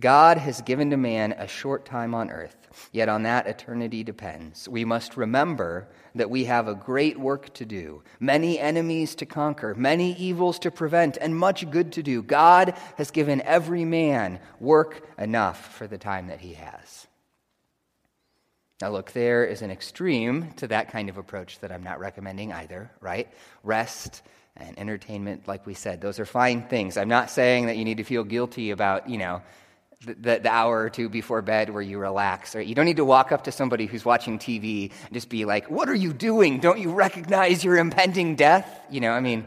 God 0.00 0.38
has 0.38 0.62
given 0.62 0.90
to 0.90 0.96
man 0.96 1.32
a 1.32 1.46
short 1.46 1.84
time 1.84 2.14
on 2.14 2.30
earth, 2.30 2.56
yet 2.90 3.08
on 3.08 3.22
that 3.24 3.46
eternity 3.46 4.02
depends. 4.02 4.68
We 4.68 4.84
must 4.84 5.16
remember 5.16 5.88
that 6.14 6.30
we 6.30 6.44
have 6.44 6.66
a 6.66 6.74
great 6.74 7.20
work 7.20 7.52
to 7.54 7.66
do, 7.66 8.02
many 8.18 8.58
enemies 8.58 9.14
to 9.16 9.26
conquer, 9.26 9.74
many 9.74 10.14
evils 10.16 10.58
to 10.60 10.70
prevent, 10.70 11.18
and 11.20 11.36
much 11.36 11.70
good 11.70 11.92
to 11.92 12.02
do. 12.02 12.22
God 12.22 12.74
has 12.96 13.10
given 13.10 13.42
every 13.42 13.84
man 13.84 14.40
work 14.58 15.06
enough 15.18 15.74
for 15.76 15.86
the 15.86 15.98
time 15.98 16.28
that 16.28 16.40
he 16.40 16.54
has. 16.54 17.06
Now, 18.80 18.88
look, 18.88 19.12
there 19.12 19.44
is 19.44 19.60
an 19.60 19.70
extreme 19.70 20.52
to 20.54 20.68
that 20.68 20.90
kind 20.90 21.10
of 21.10 21.18
approach 21.18 21.58
that 21.60 21.70
I'm 21.70 21.82
not 21.82 22.00
recommending 22.00 22.50
either, 22.52 22.90
right? 23.02 23.28
Rest 23.62 24.22
and 24.56 24.78
entertainment, 24.78 25.46
like 25.46 25.66
we 25.66 25.74
said, 25.74 26.00
those 26.00 26.18
are 26.18 26.24
fine 26.24 26.66
things. 26.66 26.96
I'm 26.96 27.08
not 27.08 27.30
saying 27.30 27.66
that 27.66 27.76
you 27.76 27.84
need 27.84 27.98
to 27.98 28.04
feel 28.04 28.24
guilty 28.24 28.70
about, 28.70 29.08
you 29.08 29.18
know, 29.18 29.42
the, 30.06 30.38
the, 30.38 30.50
hour 30.50 30.80
or 30.80 30.88
two 30.88 31.10
before 31.10 31.42
bed 31.42 31.68
where 31.68 31.82
you 31.82 31.98
relax. 31.98 32.54
Right? 32.54 32.66
You 32.66 32.74
don't 32.74 32.86
need 32.86 32.96
to 32.96 33.04
walk 33.04 33.32
up 33.32 33.44
to 33.44 33.52
somebody 33.52 33.84
who's 33.84 34.02
watching 34.02 34.38
TV 34.38 34.92
and 35.04 35.12
just 35.12 35.28
be 35.28 35.44
like, 35.44 35.70
What 35.70 35.90
are 35.90 35.94
you 35.94 36.14
doing? 36.14 36.58
Don't 36.58 36.78
you 36.78 36.90
recognize 36.90 37.62
your 37.62 37.76
impending 37.76 38.34
death? 38.34 38.80
You 38.90 39.00
know, 39.02 39.10
I 39.10 39.20
mean, 39.20 39.44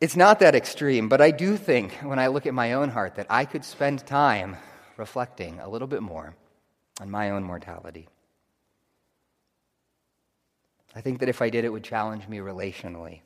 it's 0.00 0.16
not 0.16 0.38
that 0.40 0.54
extreme, 0.54 1.10
but 1.10 1.20
I 1.20 1.32
do 1.32 1.58
think 1.58 1.92
when 1.96 2.18
I 2.18 2.28
look 2.28 2.46
at 2.46 2.54
my 2.54 2.72
own 2.72 2.88
heart 2.88 3.16
that 3.16 3.26
I 3.28 3.44
could 3.44 3.62
spend 3.66 4.06
time 4.06 4.56
reflecting 4.96 5.60
a 5.60 5.68
little 5.68 5.88
bit 5.88 6.00
more 6.00 6.34
on 7.00 7.10
my 7.10 7.30
own 7.30 7.42
mortality. 7.42 8.08
I 10.94 11.00
think 11.00 11.18
that 11.20 11.28
if 11.28 11.42
I 11.42 11.50
did, 11.50 11.64
it 11.64 11.72
would 11.72 11.82
challenge 11.82 12.28
me 12.28 12.38
relationally 12.38 13.20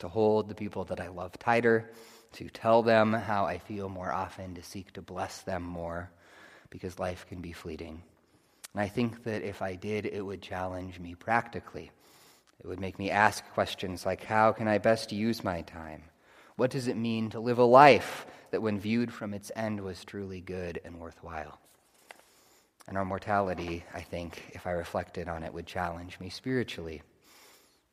to 0.00 0.08
hold 0.08 0.48
the 0.48 0.54
people 0.54 0.84
that 0.84 1.00
I 1.00 1.08
love 1.08 1.38
tighter, 1.38 1.90
to 2.34 2.48
tell 2.50 2.82
them 2.82 3.12
how 3.12 3.44
I 3.44 3.58
feel 3.58 3.88
more 3.88 4.12
often, 4.12 4.54
to 4.54 4.62
seek 4.62 4.92
to 4.92 5.02
bless 5.02 5.40
them 5.40 5.62
more, 5.62 6.10
because 6.68 6.98
life 6.98 7.26
can 7.28 7.40
be 7.40 7.52
fleeting. 7.52 8.02
And 8.74 8.82
I 8.82 8.88
think 8.88 9.24
that 9.24 9.42
if 9.42 9.62
I 9.62 9.74
did, 9.74 10.06
it 10.06 10.20
would 10.20 10.42
challenge 10.42 11.00
me 11.00 11.14
practically. 11.14 11.90
It 12.60 12.66
would 12.66 12.80
make 12.80 12.98
me 12.98 13.10
ask 13.10 13.44
questions 13.52 14.04
like 14.04 14.24
how 14.24 14.52
can 14.52 14.68
I 14.68 14.78
best 14.78 15.10
use 15.10 15.42
my 15.42 15.62
time? 15.62 16.04
What 16.56 16.70
does 16.70 16.86
it 16.86 16.96
mean 16.96 17.30
to 17.30 17.40
live 17.40 17.58
a 17.58 17.64
life 17.64 18.26
that, 18.50 18.60
when 18.60 18.78
viewed 18.78 19.12
from 19.12 19.32
its 19.32 19.50
end, 19.56 19.80
was 19.80 20.04
truly 20.04 20.42
good 20.42 20.80
and 20.84 21.00
worthwhile? 21.00 21.58
And 22.90 22.98
our 22.98 23.04
mortality, 23.04 23.84
I 23.94 24.00
think, 24.00 24.50
if 24.52 24.66
I 24.66 24.72
reflected 24.72 25.28
on 25.28 25.44
it, 25.44 25.54
would 25.54 25.64
challenge 25.64 26.18
me 26.18 26.28
spiritually 26.28 27.02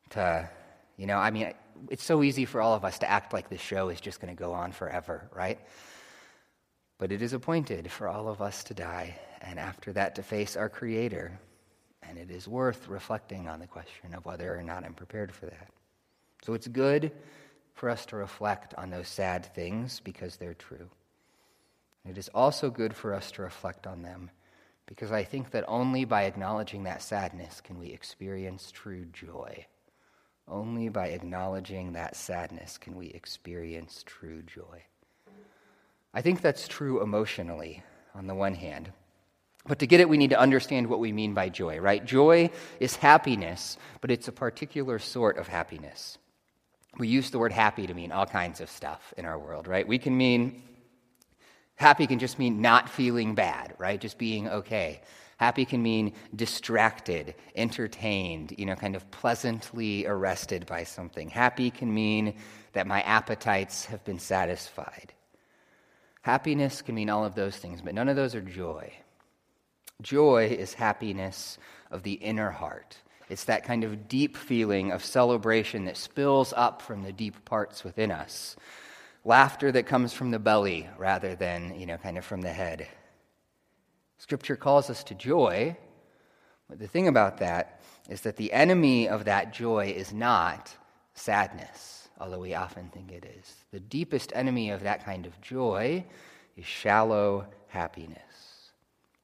to, 0.09 0.49
you 0.97 1.05
know, 1.05 1.19
I 1.19 1.29
mean, 1.29 1.53
it's 1.91 2.03
so 2.03 2.23
easy 2.23 2.45
for 2.45 2.61
all 2.61 2.73
of 2.73 2.83
us 2.83 2.97
to 2.99 3.09
act 3.09 3.31
like 3.31 3.47
this 3.47 3.61
show 3.61 3.89
is 3.89 4.01
just 4.01 4.19
going 4.19 4.35
to 4.35 4.39
go 4.39 4.53
on 4.53 4.71
forever, 4.71 5.29
right? 5.35 5.59
But 6.97 7.11
it 7.11 7.21
is 7.21 7.33
appointed 7.33 7.91
for 7.91 8.07
all 8.07 8.27
of 8.27 8.41
us 8.41 8.63
to 8.65 8.73
die, 8.73 9.19
and 9.41 9.59
after 9.59 9.93
that 9.93 10.15
to 10.15 10.23
face 10.23 10.57
our 10.57 10.67
Creator. 10.67 11.39
And 12.01 12.17
it 12.17 12.31
is 12.31 12.47
worth 12.47 12.87
reflecting 12.87 13.47
on 13.47 13.59
the 13.59 13.67
question 13.67 14.15
of 14.15 14.25
whether 14.25 14.57
or 14.57 14.63
not 14.63 14.83
I'm 14.83 14.95
prepared 14.95 15.31
for 15.31 15.45
that. 15.45 15.69
So 16.43 16.55
it's 16.55 16.67
good 16.67 17.11
for 17.75 17.91
us 17.91 18.07
to 18.07 18.15
reflect 18.15 18.73
on 18.73 18.89
those 18.89 19.09
sad 19.09 19.53
things 19.53 20.01
because 20.03 20.37
they're 20.37 20.55
true. 20.55 20.89
It 22.03 22.17
is 22.17 22.29
also 22.29 22.71
good 22.71 22.95
for 22.95 23.13
us 23.13 23.29
to 23.33 23.43
reflect 23.43 23.85
on 23.85 24.01
them 24.01 24.31
because 24.87 25.11
I 25.11 25.23
think 25.23 25.51
that 25.51 25.65
only 25.67 26.05
by 26.05 26.23
acknowledging 26.23 26.83
that 26.83 27.03
sadness 27.03 27.61
can 27.61 27.77
we 27.77 27.87
experience 27.87 28.71
true 28.71 29.05
joy. 29.13 29.67
Only 30.47 30.87
by 30.89 31.07
acknowledging 31.07 31.93
that 31.93 32.15
sadness 32.15 32.77
can 32.77 32.95
we 32.95 33.07
experience 33.07 34.01
true 34.05 34.41
joy. 34.41 34.83
I 36.13 36.21
think 36.21 36.41
that's 36.41 36.67
true 36.67 37.03
emotionally, 37.03 37.83
on 38.15 38.27
the 38.27 38.33
one 38.33 38.55
hand. 38.55 38.91
But 39.67 39.79
to 39.79 39.87
get 39.87 39.99
it, 39.99 40.07
we 40.07 40.17
need 40.17 40.29
to 40.29 40.39
understand 40.39 40.87
what 40.87 40.99
we 40.99 41.11
mean 41.11 41.33
by 41.33 41.49
joy, 41.49 41.79
right? 41.79 42.03
Joy 42.03 42.49
is 42.79 42.95
happiness, 42.95 43.77
but 43.99 44.09
it's 44.09 44.29
a 44.29 44.31
particular 44.31 44.97
sort 44.99 45.37
of 45.37 45.49
happiness. 45.49 46.17
We 46.97 47.09
use 47.09 47.29
the 47.29 47.39
word 47.39 47.51
happy 47.51 47.85
to 47.85 47.93
mean 47.93 48.13
all 48.13 48.25
kinds 48.25 48.61
of 48.61 48.69
stuff 48.69 49.13
in 49.17 49.25
our 49.25 49.37
world, 49.37 49.67
right? 49.67 49.85
We 49.85 49.99
can 49.99 50.17
mean 50.17 50.63
Happy 51.77 52.07
can 52.07 52.19
just 52.19 52.37
mean 52.39 52.61
not 52.61 52.89
feeling 52.89 53.35
bad, 53.35 53.73
right? 53.77 54.01
Just 54.01 54.17
being 54.17 54.49
okay. 54.49 55.01
Happy 55.37 55.63
can 55.63 55.83
mean 55.83 56.13
distracted, 56.35 57.35
entertained, 57.55 58.55
you 58.57 58.65
know, 58.65 58.75
kind 58.75 58.95
of 58.95 59.09
pleasantly 59.11 60.05
arrested 60.07 60.65
by 60.65 60.83
something. 60.83 61.29
Happy 61.29 61.69
can 61.69 61.93
mean 61.93 62.33
that 62.73 62.87
my 62.87 63.01
appetites 63.01 63.85
have 63.85 64.03
been 64.03 64.17
satisfied. 64.17 65.13
Happiness 66.23 66.81
can 66.81 66.95
mean 66.95 67.11
all 67.11 67.23
of 67.23 67.35
those 67.35 67.55
things, 67.57 67.81
but 67.81 67.93
none 67.93 68.09
of 68.09 68.15
those 68.15 68.33
are 68.33 68.41
joy. 68.41 68.91
Joy 70.01 70.47
is 70.47 70.73
happiness 70.73 71.59
of 71.91 72.01
the 72.01 72.13
inner 72.13 72.49
heart. 72.49 72.97
It's 73.29 73.43
that 73.43 73.63
kind 73.63 73.83
of 73.83 74.07
deep 74.07 74.35
feeling 74.35 74.91
of 74.91 75.05
celebration 75.05 75.85
that 75.85 75.97
spills 75.97 76.53
up 76.55 76.81
from 76.81 77.03
the 77.03 77.13
deep 77.13 77.45
parts 77.45 77.83
within 77.83 78.09
us. 78.09 78.55
Laughter 79.27 79.73
that 79.73 79.85
comes 79.85 80.13
from 80.13 80.31
the 80.31 80.39
belly 80.39 80.87
rather 80.97 81.35
than, 81.35 81.77
you 81.77 81.85
know, 81.85 81.97
kind 81.97 82.17
of 82.17 82.23
from 82.23 82.39
the 82.39 82.53
head. 82.53 82.87
Scripture 84.19 84.55
calls 84.55 84.89
us 84.89 85.03
to 85.03 85.13
joy, 85.15 85.75
but 86.69 86.79
the 86.79 86.87
thing 86.87 87.09
about 87.09 87.39
that 87.39 87.81
is 88.07 88.21
that 88.21 88.37
the 88.37 88.53
enemy 88.53 89.09
of 89.09 89.25
that 89.25 89.51
joy 89.51 89.93
is 89.93 90.13
not 90.13 90.73
sadness, 91.13 92.07
although 92.21 92.39
we 92.39 92.55
often 92.55 92.87
think 92.87 93.11
it 93.11 93.25
is. 93.37 93.53
The 93.71 93.81
deepest 93.81 94.31
enemy 94.33 94.69
of 94.69 94.83
that 94.83 95.03
kind 95.03 95.25
of 95.25 95.41
joy 95.41 96.05
is 96.55 96.65
shallow 96.65 97.47
happiness. 97.67 98.71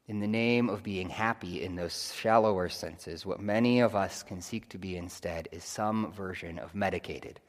In 0.10 0.20
the 0.20 0.28
name 0.28 0.70
of 0.70 0.84
being 0.84 1.08
happy 1.08 1.64
in 1.64 1.78
those 1.78 2.14
shallower 2.14 2.68
senses, 2.68 3.26
what 3.26 3.40
many 3.40 3.80
of 3.80 3.96
us 3.96 4.22
can 4.22 4.42
seek 4.42 4.68
to 4.68 4.78
be 4.78 4.98
instead 4.98 5.48
is 5.54 5.64
some 5.64 6.12
version 6.12 6.60
of 6.60 6.76
medicated. 6.76 7.40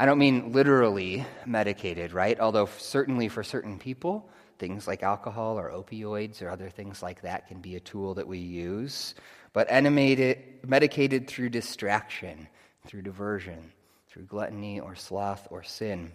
I 0.00 0.06
don't 0.06 0.18
mean 0.18 0.52
literally 0.52 1.26
medicated, 1.44 2.12
right? 2.12 2.38
Although, 2.40 2.68
certainly 2.78 3.28
for 3.28 3.42
certain 3.44 3.78
people, 3.78 4.30
Things 4.60 4.86
like 4.86 5.02
alcohol 5.02 5.58
or 5.58 5.70
opioids 5.70 6.42
or 6.42 6.50
other 6.50 6.68
things 6.68 7.02
like 7.02 7.22
that 7.22 7.48
can 7.48 7.62
be 7.62 7.76
a 7.76 7.80
tool 7.80 8.12
that 8.16 8.28
we 8.28 8.36
use. 8.36 9.14
But 9.54 9.70
animated, 9.70 10.36
medicated 10.66 11.28
through 11.28 11.48
distraction, 11.48 12.46
through 12.86 13.00
diversion, 13.00 13.72
through 14.10 14.24
gluttony 14.24 14.78
or 14.78 14.94
sloth 14.94 15.48
or 15.50 15.62
sin. 15.62 16.12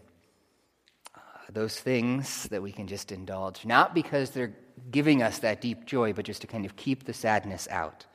Uh, 1.15 1.19
those 1.51 1.79
things 1.79 2.43
that 2.49 2.61
we 2.61 2.71
can 2.71 2.85
just 2.85 3.11
indulge, 3.11 3.65
not 3.65 3.95
because 3.95 4.29
they're 4.29 4.55
giving 4.91 5.23
us 5.23 5.39
that 5.39 5.59
deep 5.59 5.85
joy, 5.85 6.13
but 6.13 6.25
just 6.25 6.41
to 6.41 6.47
kind 6.47 6.67
of 6.67 6.75
keep 6.75 7.05
the 7.05 7.13
sadness 7.13 7.67
out. 7.71 8.05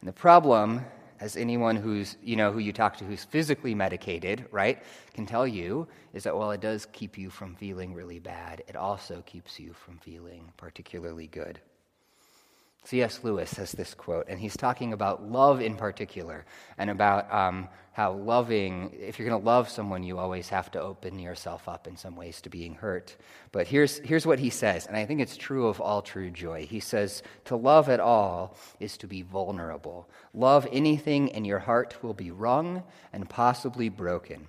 And 0.00 0.08
the 0.08 0.12
problem 0.12 0.84
as 1.20 1.36
anyone 1.36 1.76
who's, 1.76 2.16
you 2.22 2.36
know, 2.36 2.50
who 2.50 2.58
you 2.58 2.72
talk 2.72 2.96
to 2.96 3.04
who's 3.04 3.24
physically 3.24 3.74
medicated, 3.74 4.46
right, 4.50 4.82
can 5.14 5.26
tell 5.26 5.46
you, 5.46 5.86
is 6.14 6.24
that 6.24 6.34
while 6.34 6.50
it 6.50 6.60
does 6.60 6.86
keep 6.92 7.18
you 7.18 7.30
from 7.30 7.54
feeling 7.54 7.92
really 7.92 8.18
bad, 8.18 8.62
it 8.66 8.76
also 8.76 9.22
keeps 9.26 9.60
you 9.60 9.72
from 9.72 9.98
feeling 9.98 10.52
particularly 10.56 11.26
good. 11.26 11.60
C.S. 12.84 13.20
Lewis 13.22 13.52
has 13.54 13.72
this 13.72 13.94
quote, 13.94 14.26
and 14.28 14.40
he's 14.40 14.56
talking 14.56 14.92
about 14.92 15.22
love 15.22 15.60
in 15.60 15.76
particular, 15.76 16.46
and 16.78 16.88
about 16.88 17.32
um, 17.32 17.68
how 17.92 18.12
loving, 18.12 18.90
if 18.98 19.18
you're 19.18 19.28
going 19.28 19.40
to 19.40 19.46
love 19.46 19.68
someone, 19.68 20.02
you 20.02 20.18
always 20.18 20.48
have 20.48 20.70
to 20.70 20.80
open 20.80 21.18
yourself 21.18 21.68
up 21.68 21.86
in 21.86 21.96
some 21.96 22.16
ways 22.16 22.40
to 22.40 22.48
being 22.48 22.74
hurt. 22.74 23.16
But 23.52 23.66
here's, 23.66 23.98
here's 23.98 24.26
what 24.26 24.38
he 24.38 24.48
says, 24.48 24.86
and 24.86 24.96
I 24.96 25.04
think 25.04 25.20
it's 25.20 25.36
true 25.36 25.66
of 25.68 25.80
all 25.80 26.00
true 26.00 26.30
joy. 26.30 26.66
He 26.66 26.80
says, 26.80 27.22
To 27.44 27.56
love 27.56 27.88
at 27.88 28.00
all 28.00 28.56
is 28.80 28.96
to 28.98 29.06
be 29.06 29.22
vulnerable. 29.22 30.08
Love 30.32 30.66
anything, 30.72 31.32
and 31.32 31.46
your 31.46 31.58
heart 31.58 32.02
will 32.02 32.14
be 32.14 32.30
wrung 32.30 32.82
and 33.12 33.28
possibly 33.28 33.90
broken. 33.90 34.48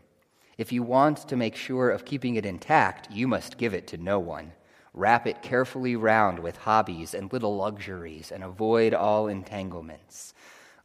If 0.58 0.72
you 0.72 0.84
want 0.84 1.28
to 1.28 1.36
make 1.36 1.56
sure 1.56 1.90
of 1.90 2.06
keeping 2.06 2.36
it 2.36 2.46
intact, 2.46 3.12
you 3.12 3.28
must 3.28 3.58
give 3.58 3.74
it 3.74 3.88
to 3.88 3.98
no 3.98 4.20
one. 4.20 4.54
Wrap 4.94 5.26
it 5.26 5.42
carefully 5.42 5.96
round 5.96 6.40
with 6.40 6.58
hobbies 6.58 7.14
and 7.14 7.32
little 7.32 7.56
luxuries 7.56 8.32
and 8.32 8.44
avoid 8.44 8.94
all 8.94 9.28
entanglements. 9.28 10.34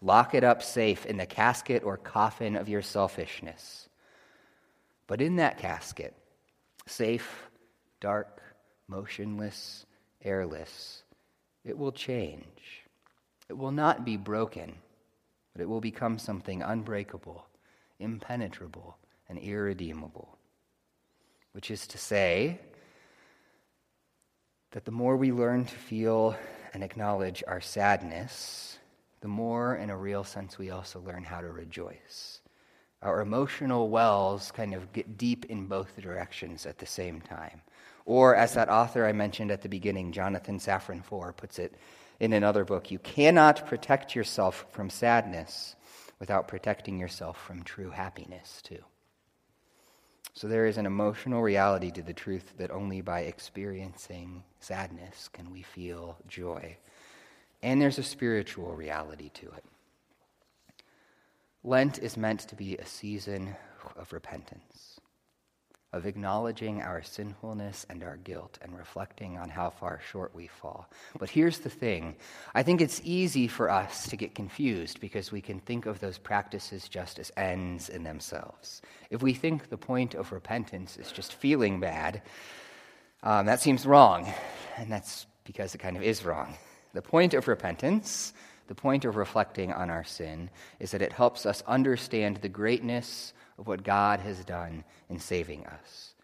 Lock 0.00 0.34
it 0.34 0.44
up 0.44 0.62
safe 0.62 1.06
in 1.06 1.16
the 1.16 1.26
casket 1.26 1.82
or 1.82 1.96
coffin 1.96 2.54
of 2.54 2.68
your 2.68 2.82
selfishness. 2.82 3.88
But 5.08 5.20
in 5.20 5.36
that 5.36 5.58
casket, 5.58 6.14
safe, 6.86 7.48
dark, 8.00 8.42
motionless, 8.86 9.86
airless, 10.22 11.02
it 11.64 11.76
will 11.76 11.92
change. 11.92 12.84
It 13.48 13.58
will 13.58 13.72
not 13.72 14.04
be 14.04 14.16
broken, 14.16 14.76
but 15.52 15.62
it 15.62 15.68
will 15.68 15.80
become 15.80 16.18
something 16.18 16.62
unbreakable, 16.62 17.46
impenetrable, 17.98 18.98
and 19.28 19.38
irredeemable. 19.38 20.38
Which 21.52 21.70
is 21.70 21.86
to 21.88 21.98
say, 21.98 22.60
that 24.76 24.84
the 24.84 24.90
more 24.90 25.16
we 25.16 25.32
learn 25.32 25.64
to 25.64 25.74
feel 25.74 26.36
and 26.74 26.84
acknowledge 26.84 27.42
our 27.48 27.62
sadness, 27.62 28.78
the 29.22 29.26
more, 29.26 29.76
in 29.76 29.88
a 29.88 29.96
real 29.96 30.22
sense, 30.22 30.58
we 30.58 30.68
also 30.68 31.00
learn 31.00 31.24
how 31.24 31.40
to 31.40 31.48
rejoice. 31.48 32.40
Our 33.00 33.22
emotional 33.22 33.88
wells 33.88 34.52
kind 34.52 34.74
of 34.74 34.92
get 34.92 35.16
deep 35.16 35.46
in 35.46 35.64
both 35.64 35.96
directions 35.96 36.66
at 36.66 36.76
the 36.76 36.84
same 36.84 37.22
time. 37.22 37.62
Or, 38.04 38.36
as 38.36 38.52
that 38.52 38.68
author 38.68 39.06
I 39.06 39.12
mentioned 39.12 39.50
at 39.50 39.62
the 39.62 39.68
beginning, 39.70 40.12
Jonathan 40.12 40.58
Safran 40.58 41.02
Foer, 41.02 41.32
puts 41.32 41.58
it 41.58 41.74
in 42.20 42.34
another 42.34 42.66
book, 42.66 42.90
you 42.90 42.98
cannot 42.98 43.66
protect 43.66 44.14
yourself 44.14 44.66
from 44.72 44.90
sadness 44.90 45.74
without 46.18 46.48
protecting 46.48 46.98
yourself 46.98 47.42
from 47.42 47.62
true 47.62 47.88
happiness, 47.88 48.60
too. 48.62 48.84
So 50.36 50.48
there 50.48 50.66
is 50.66 50.76
an 50.76 50.84
emotional 50.84 51.40
reality 51.40 51.90
to 51.92 52.02
the 52.02 52.12
truth 52.12 52.52
that 52.58 52.70
only 52.70 53.00
by 53.00 53.20
experiencing 53.20 54.44
sadness 54.60 55.28
can 55.32 55.50
we 55.50 55.62
feel 55.62 56.18
joy. 56.28 56.76
And 57.62 57.80
there's 57.80 57.96
a 57.96 58.02
spiritual 58.02 58.74
reality 58.74 59.30
to 59.30 59.46
it. 59.46 59.64
Lent 61.64 61.98
is 61.98 62.18
meant 62.18 62.40
to 62.40 62.54
be 62.54 62.76
a 62.76 62.84
season 62.84 63.56
of 63.96 64.12
repentance 64.12 64.95
of 65.96 66.06
acknowledging 66.06 66.82
our 66.82 67.02
sinfulness 67.02 67.86
and 67.90 68.04
our 68.04 68.18
guilt 68.18 68.58
and 68.62 68.76
reflecting 68.76 69.38
on 69.38 69.48
how 69.48 69.70
far 69.70 70.00
short 70.10 70.34
we 70.34 70.46
fall. 70.46 70.88
But 71.18 71.30
here's 71.30 71.58
the 71.58 71.70
thing 71.70 72.16
I 72.54 72.62
think 72.62 72.80
it's 72.80 73.00
easy 73.02 73.48
for 73.48 73.70
us 73.70 74.08
to 74.08 74.16
get 74.16 74.34
confused 74.34 75.00
because 75.00 75.32
we 75.32 75.40
can 75.40 75.58
think 75.60 75.86
of 75.86 75.98
those 75.98 76.18
practices 76.18 76.88
just 76.88 77.18
as 77.18 77.32
ends 77.36 77.88
in 77.88 78.04
themselves. 78.04 78.82
If 79.10 79.22
we 79.22 79.34
think 79.34 79.68
the 79.68 79.78
point 79.78 80.14
of 80.14 80.32
repentance 80.32 80.96
is 80.96 81.10
just 81.10 81.34
feeling 81.34 81.80
bad, 81.80 82.22
um, 83.22 83.46
that 83.46 83.60
seems 83.60 83.86
wrong, 83.86 84.32
and 84.76 84.92
that's 84.92 85.26
because 85.44 85.74
it 85.74 85.78
kind 85.78 85.96
of 85.96 86.02
is 86.02 86.24
wrong. 86.24 86.54
The 86.92 87.02
point 87.02 87.34
of 87.34 87.48
repentance, 87.48 88.32
the 88.68 88.74
point 88.74 89.04
of 89.04 89.16
reflecting 89.16 89.72
on 89.72 89.90
our 89.90 90.04
sin, 90.04 90.50
is 90.80 90.90
that 90.90 91.02
it 91.02 91.12
helps 91.12 91.46
us 91.46 91.62
understand 91.66 92.38
the 92.38 92.48
greatness 92.48 93.32
of 93.58 93.66
what 93.66 93.84
God 93.84 94.20
has 94.20 94.44
done 94.44 94.84
in 95.08 95.18
saving 95.18 95.66
us. 95.66 96.14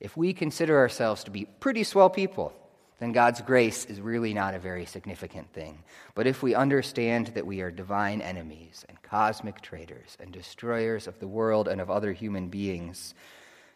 If 0.00 0.16
we 0.16 0.32
consider 0.32 0.78
ourselves 0.78 1.24
to 1.24 1.30
be 1.30 1.46
pretty 1.60 1.84
swell 1.84 2.10
people, 2.10 2.52
then 2.98 3.12
God's 3.12 3.40
grace 3.40 3.84
is 3.84 4.00
really 4.00 4.32
not 4.32 4.54
a 4.54 4.60
very 4.60 4.86
significant 4.86 5.52
thing. 5.52 5.82
But 6.14 6.28
if 6.28 6.42
we 6.42 6.54
understand 6.54 7.28
that 7.28 7.46
we 7.46 7.60
are 7.60 7.70
divine 7.70 8.20
enemies 8.20 8.84
and 8.88 9.02
cosmic 9.02 9.60
traitors 9.60 10.16
and 10.20 10.32
destroyers 10.32 11.08
of 11.08 11.18
the 11.18 11.26
world 11.26 11.66
and 11.66 11.80
of 11.80 11.90
other 11.90 12.12
human 12.12 12.48
beings, 12.48 13.14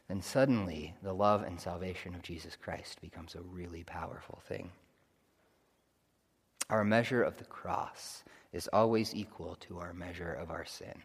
then 0.09 0.23
suddenly 0.23 0.95
the 1.03 1.13
love 1.13 1.43
and 1.43 1.61
salvation 1.61 2.15
of 2.15 2.23
Jesus 2.23 2.55
Christ 2.55 3.01
becomes 3.01 3.35
a 3.35 3.41
really 3.41 3.83
powerful 3.83 4.41
thing. 4.47 4.71
Our 6.69 6.85
measure 6.85 7.23
of 7.23 7.37
the 7.39 7.45
cross 7.45 8.25
is 8.53 8.69
always 8.73 9.15
equal 9.15 9.57
to 9.61 9.79
our 9.79 9.93
measure 9.93 10.33
of 10.33 10.51
our 10.51 10.65
sin. 10.65 11.03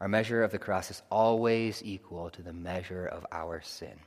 Our 0.00 0.08
measure 0.08 0.42
of 0.42 0.52
the 0.52 0.58
cross 0.58 0.90
is 0.90 1.02
always 1.10 1.82
equal 1.84 2.30
to 2.30 2.42
the 2.42 2.52
measure 2.52 3.06
of 3.06 3.26
our 3.32 3.60
sin. 3.60 3.98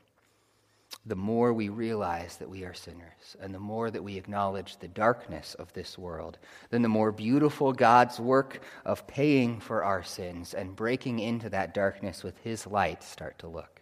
The 1.05 1.15
more 1.15 1.53
we 1.53 1.67
realize 1.67 2.37
that 2.37 2.49
we 2.49 2.63
are 2.63 2.73
sinners, 2.73 3.35
and 3.41 3.53
the 3.53 3.59
more 3.59 3.91
that 3.91 4.03
we 4.03 4.15
acknowledge 4.15 4.77
the 4.77 4.87
darkness 4.87 5.53
of 5.55 5.73
this 5.73 5.97
world, 5.97 6.37
then 6.69 6.81
the 6.81 6.87
more 6.87 7.11
beautiful 7.11 7.73
God's 7.73 8.19
work 8.21 8.61
of 8.85 9.05
paying 9.05 9.59
for 9.59 9.83
our 9.83 10.01
sins 10.01 10.53
and 10.53 10.75
breaking 10.75 11.19
into 11.19 11.49
that 11.49 11.73
darkness 11.73 12.23
with 12.23 12.37
His 12.37 12.65
light 12.65 13.03
start 13.03 13.37
to 13.39 13.47
look. 13.47 13.81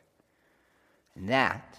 And 1.16 1.30
that 1.30 1.78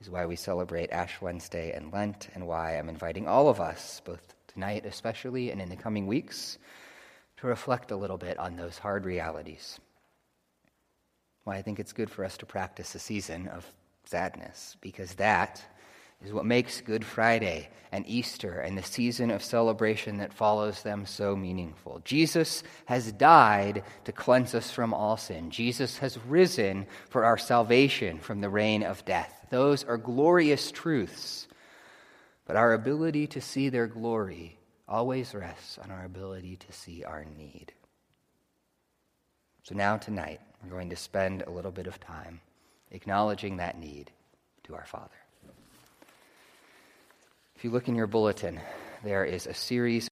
is 0.00 0.10
why 0.10 0.26
we 0.26 0.36
celebrate 0.36 0.90
Ash 0.90 1.20
Wednesday 1.20 1.72
and 1.72 1.92
Lent, 1.92 2.28
and 2.34 2.46
why 2.46 2.76
I'm 2.76 2.88
inviting 2.88 3.26
all 3.26 3.48
of 3.48 3.60
us, 3.60 4.00
both 4.04 4.34
tonight 4.48 4.84
especially 4.86 5.50
and 5.50 5.60
in 5.60 5.68
the 5.68 5.76
coming 5.76 6.06
weeks, 6.06 6.58
to 7.38 7.46
reflect 7.46 7.90
a 7.90 7.96
little 7.96 8.18
bit 8.18 8.38
on 8.38 8.56
those 8.56 8.78
hard 8.78 9.04
realities. 9.04 9.78
Why 11.44 11.56
I 11.56 11.62
think 11.62 11.78
it's 11.78 11.92
good 11.92 12.10
for 12.10 12.24
us 12.24 12.36
to 12.38 12.46
practice 12.46 12.94
a 12.94 12.98
season 12.98 13.48
of 13.48 13.66
sadness, 14.04 14.76
because 14.80 15.14
that 15.14 15.62
is 16.24 16.32
what 16.32 16.46
makes 16.46 16.80
Good 16.80 17.04
Friday 17.04 17.68
and 17.92 18.06
Easter 18.06 18.60
and 18.60 18.78
the 18.78 18.82
season 18.82 19.30
of 19.30 19.42
celebration 19.42 20.18
that 20.18 20.32
follows 20.32 20.82
them 20.82 21.04
so 21.06 21.36
meaningful. 21.36 22.00
Jesus 22.04 22.62
has 22.86 23.12
died 23.12 23.82
to 24.04 24.12
cleanse 24.12 24.54
us 24.54 24.70
from 24.70 24.94
all 24.94 25.16
sin. 25.16 25.50
Jesus 25.50 25.98
has 25.98 26.18
risen 26.26 26.86
for 27.10 27.24
our 27.24 27.36
salvation 27.36 28.18
from 28.18 28.40
the 28.40 28.48
reign 28.48 28.82
of 28.82 29.04
death. 29.04 29.43
Those 29.50 29.84
are 29.84 29.96
glorious 29.96 30.70
truths. 30.70 31.46
But 32.46 32.56
our 32.56 32.74
ability 32.74 33.28
to 33.28 33.40
see 33.40 33.68
their 33.68 33.86
glory 33.86 34.58
always 34.86 35.34
rests 35.34 35.78
on 35.78 35.90
our 35.90 36.04
ability 36.04 36.56
to 36.56 36.72
see 36.72 37.04
our 37.04 37.24
need. 37.24 37.72
So 39.62 39.74
now, 39.74 39.96
tonight, 39.96 40.40
we're 40.62 40.70
going 40.70 40.90
to 40.90 40.96
spend 40.96 41.42
a 41.42 41.50
little 41.50 41.70
bit 41.70 41.86
of 41.86 41.98
time 42.00 42.40
acknowledging 42.90 43.56
that 43.56 43.78
need 43.78 44.10
to 44.64 44.74
our 44.74 44.84
Father. 44.84 45.08
If 47.56 47.64
you 47.64 47.70
look 47.70 47.88
in 47.88 47.94
your 47.94 48.06
bulletin, 48.06 48.60
there 49.02 49.24
is 49.24 49.46
a 49.46 49.54
series 49.54 50.02